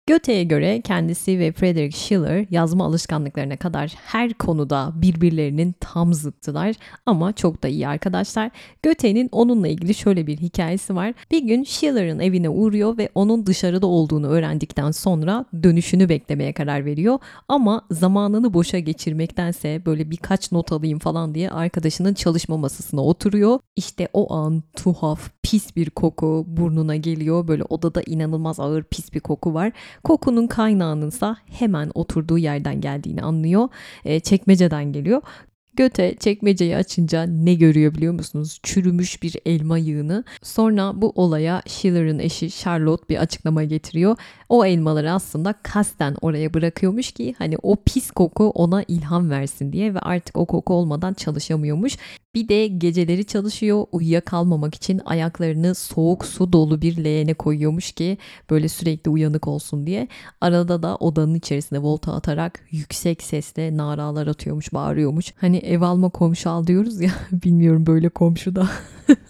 Goethe'ye 0.09 0.45
göre 0.45 0.81
kendisi 0.81 1.39
ve 1.39 1.53
Friedrich 1.53 1.97
Schiller 1.97 2.47
yazma 2.51 2.85
alışkanlıklarına 2.85 3.57
kadar 3.57 3.95
her 3.97 4.35
konuda 4.35 4.93
birbirlerinin 4.95 5.75
tam 5.81 6.15
zıttılar 6.15 6.77
ama 7.07 7.33
çok 7.33 7.63
da 7.63 7.69
iyi 7.69 7.89
arkadaşlar. 7.89 8.51
Goethe'nin 8.83 9.29
onunla 9.33 9.69
ilgili 9.69 9.95
şöyle 9.95 10.27
bir 10.27 10.39
hikayesi 10.39 10.95
var. 10.95 11.15
Bir 11.31 11.43
gün 11.43 11.65
Schiller'ın 11.65 12.19
evine 12.19 12.49
uğruyor 12.49 12.99
ve 12.99 13.09
onun 13.15 13.47
dışarıda 13.47 13.87
olduğunu 13.87 14.27
öğrendikten 14.27 14.91
sonra 14.91 15.45
dönüşünü 15.63 16.09
beklemeye 16.09 16.53
karar 16.53 16.85
veriyor. 16.85 17.19
Ama 17.49 17.87
zamanını 17.91 18.55
boşa 18.55 18.79
geçirmektense 18.79 19.83
böyle 19.87 20.11
birkaç 20.11 20.53
not 20.53 20.73
alayım 20.73 20.99
falan 20.99 21.35
diye 21.35 21.51
arkadaşının 21.51 22.15
çalışma 22.15 22.57
masasına 22.57 23.01
oturuyor. 23.05 23.59
İşte 23.77 24.09
o 24.13 24.35
an 24.35 24.63
tuhaf, 24.77 25.31
pis 25.43 25.77
bir 25.77 25.91
koku 25.91 26.45
burnuna 26.47 26.97
geliyor. 26.97 27.49
Böyle 27.49 27.63
odada 27.63 28.03
inanılmaz 28.07 28.61
ağır 28.61 28.83
pis 28.83 29.13
bir 29.13 29.21
koku 29.21 29.55
var. 29.55 29.73
Kokunun 30.05 30.47
kaynağınınsa 30.47 31.37
hemen 31.47 31.91
oturduğu 31.95 32.39
yerden 32.39 32.81
geldiğini 32.81 33.23
anlıyor. 33.23 33.69
E, 34.05 34.21
çekmeceden 34.21 34.93
geliyor. 34.93 35.23
Göte 35.77 36.15
çekmeceyi 36.21 36.77
açınca 36.77 37.23
ne 37.23 37.55
görüyor 37.55 37.95
biliyor 37.95 38.13
musunuz? 38.13 38.61
Çürümüş 38.63 39.23
bir 39.23 39.37
elma 39.47 39.79
yığını. 39.79 40.25
Sonra 40.43 41.03
bu 41.03 41.13
olaya 41.15 41.63
Schiller'ın 41.67 42.19
eşi 42.19 42.51
Charlotte 42.51 43.09
bir 43.09 43.17
açıklama 43.17 43.65
getiriyor. 43.65 44.17
O 44.49 44.65
elmaları 44.65 45.13
aslında 45.13 45.55
kasten 45.63 46.17
oraya 46.21 46.55
bırakıyormuş 46.55 47.13
ki 47.13 47.35
hani 47.39 47.57
o 47.63 47.77
pis 47.77 48.11
koku 48.11 48.51
ona 48.51 48.83
ilham 48.89 49.31
versin 49.31 49.73
diye 49.73 49.95
ve 49.95 49.99
artık 49.99 50.37
o 50.37 50.47
koku 50.47 50.75
olmadan 50.75 51.15
çalışamıyormuş. 51.15 51.97
Bir 52.35 52.49
de 52.49 52.67
geceleri 52.67 53.25
çalışıyor 53.25 53.87
uyuyakalmamak 53.93 54.75
için 54.75 55.01
ayaklarını 55.05 55.75
soğuk 55.75 56.25
su 56.25 56.53
dolu 56.53 56.83
bir 56.83 57.05
leğene 57.05 57.35
koyuyormuş 57.35 57.93
ki 57.93 58.19
böyle 58.51 58.69
sürekli 58.69 59.11
uyanık 59.11 59.49
olsun 59.49 59.87
diye. 59.87 60.09
Arada 60.41 60.83
da 60.83 60.97
odanın 60.97 61.35
içerisine 61.35 61.79
volta 61.79 62.15
atarak 62.15 62.61
yüksek 62.71 63.23
sesle 63.23 63.77
naralar 63.77 64.27
atıyormuş, 64.27 64.73
bağırıyormuş. 64.73 65.35
Hani 65.37 65.57
ev 65.65 65.81
alma 65.81 66.09
komşu 66.09 66.51
al 66.51 66.67
diyoruz 66.67 67.01
ya 67.01 67.11
bilmiyorum 67.33 67.87
böyle 67.87 68.09
komşu 68.09 68.57
da. 68.57 68.69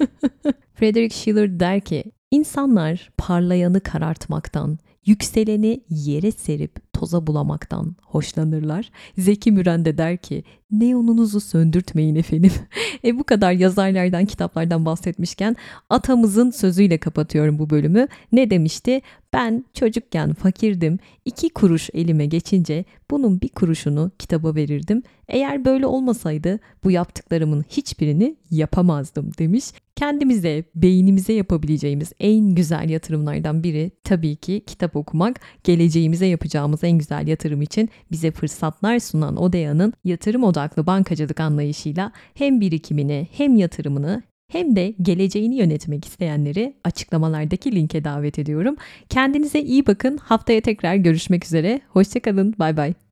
Frederick 0.75 1.15
Schiller 1.17 1.61
der 1.61 1.81
ki 1.81 2.05
insanlar 2.31 3.11
parlayanı 3.19 3.81
karartmaktan, 3.81 4.79
yükseleni 5.07 5.85
yere 5.89 6.33
serip 6.33 6.93
toza 6.93 7.27
bulamaktan 7.27 7.97
hoşlanırlar. 8.03 8.91
Zeki 9.19 9.53
Müren 9.53 9.85
de 9.85 9.99
der 9.99 10.17
ki 10.17 10.45
neonunuzu 10.81 11.41
söndürtmeyin 11.41 12.15
efendim. 12.15 12.53
e 13.05 13.19
bu 13.19 13.25
kadar 13.25 13.53
yazarlardan 13.53 14.25
kitaplardan 14.25 14.85
bahsetmişken 14.85 15.57
atamızın 15.91 16.51
sözüyle 16.51 16.99
kapatıyorum 16.99 17.59
bu 17.59 17.71
bölümü. 17.71 18.09
Ne 18.33 18.51
demişti? 18.51 19.01
Ben 19.33 19.65
çocukken 19.75 20.35
fakirdim. 20.35 20.99
iki 21.25 21.49
kuruş 21.49 21.91
elime 21.95 22.27
geçince 22.27 22.85
bunun 23.11 23.41
bir 23.41 23.49
kuruşunu 23.49 24.11
kitaba 24.19 24.55
verirdim. 24.55 25.03
Eğer 25.29 25.65
böyle 25.65 25.87
olmasaydı 25.87 26.59
bu 26.85 26.91
yaptıklarımın 26.91 27.65
hiçbirini 27.69 28.37
yapamazdım 28.51 29.31
demiş. 29.39 29.65
Kendimize, 29.97 30.65
beynimize 30.75 31.33
yapabileceğimiz 31.33 32.13
en 32.21 32.55
güzel 32.55 32.91
yatırımlardan 32.91 33.63
biri 33.63 33.91
tabii 34.05 34.37
ki 34.37 34.63
kitap 34.67 34.97
okumak. 34.97 35.41
Geleceğimize 35.65 36.27
yapacağımız 36.27 36.85
en 36.85 36.99
güzel 36.99 37.27
yatırım 37.27 37.63
için 37.63 37.89
bize 38.11 38.31
fırsatlar 38.31 38.99
sunan 38.99 39.37
Odea'nın 39.37 39.93
yatırım 40.05 40.45
odaklı 40.65 40.87
bankacılık 40.87 41.41
anlayışıyla 41.41 42.13
hem 42.35 42.61
birikimini 42.61 43.29
hem 43.33 43.57
yatırımını 43.57 44.23
hem 44.53 44.77
de 44.77 44.95
geleceğini 45.03 45.57
yönetmek 45.57 46.05
isteyenleri 46.05 46.75
açıklamalardaki 46.85 47.73
linke 47.73 48.05
davet 48.05 48.39
ediyorum. 48.39 48.77
Kendinize 49.09 49.61
iyi 49.61 49.87
bakın. 49.87 50.17
Haftaya 50.17 50.61
tekrar 50.61 50.95
görüşmek 50.95 51.45
üzere. 51.45 51.81
Hoşçakalın. 51.89 52.55
Bay 52.59 52.77
bay. 52.77 53.04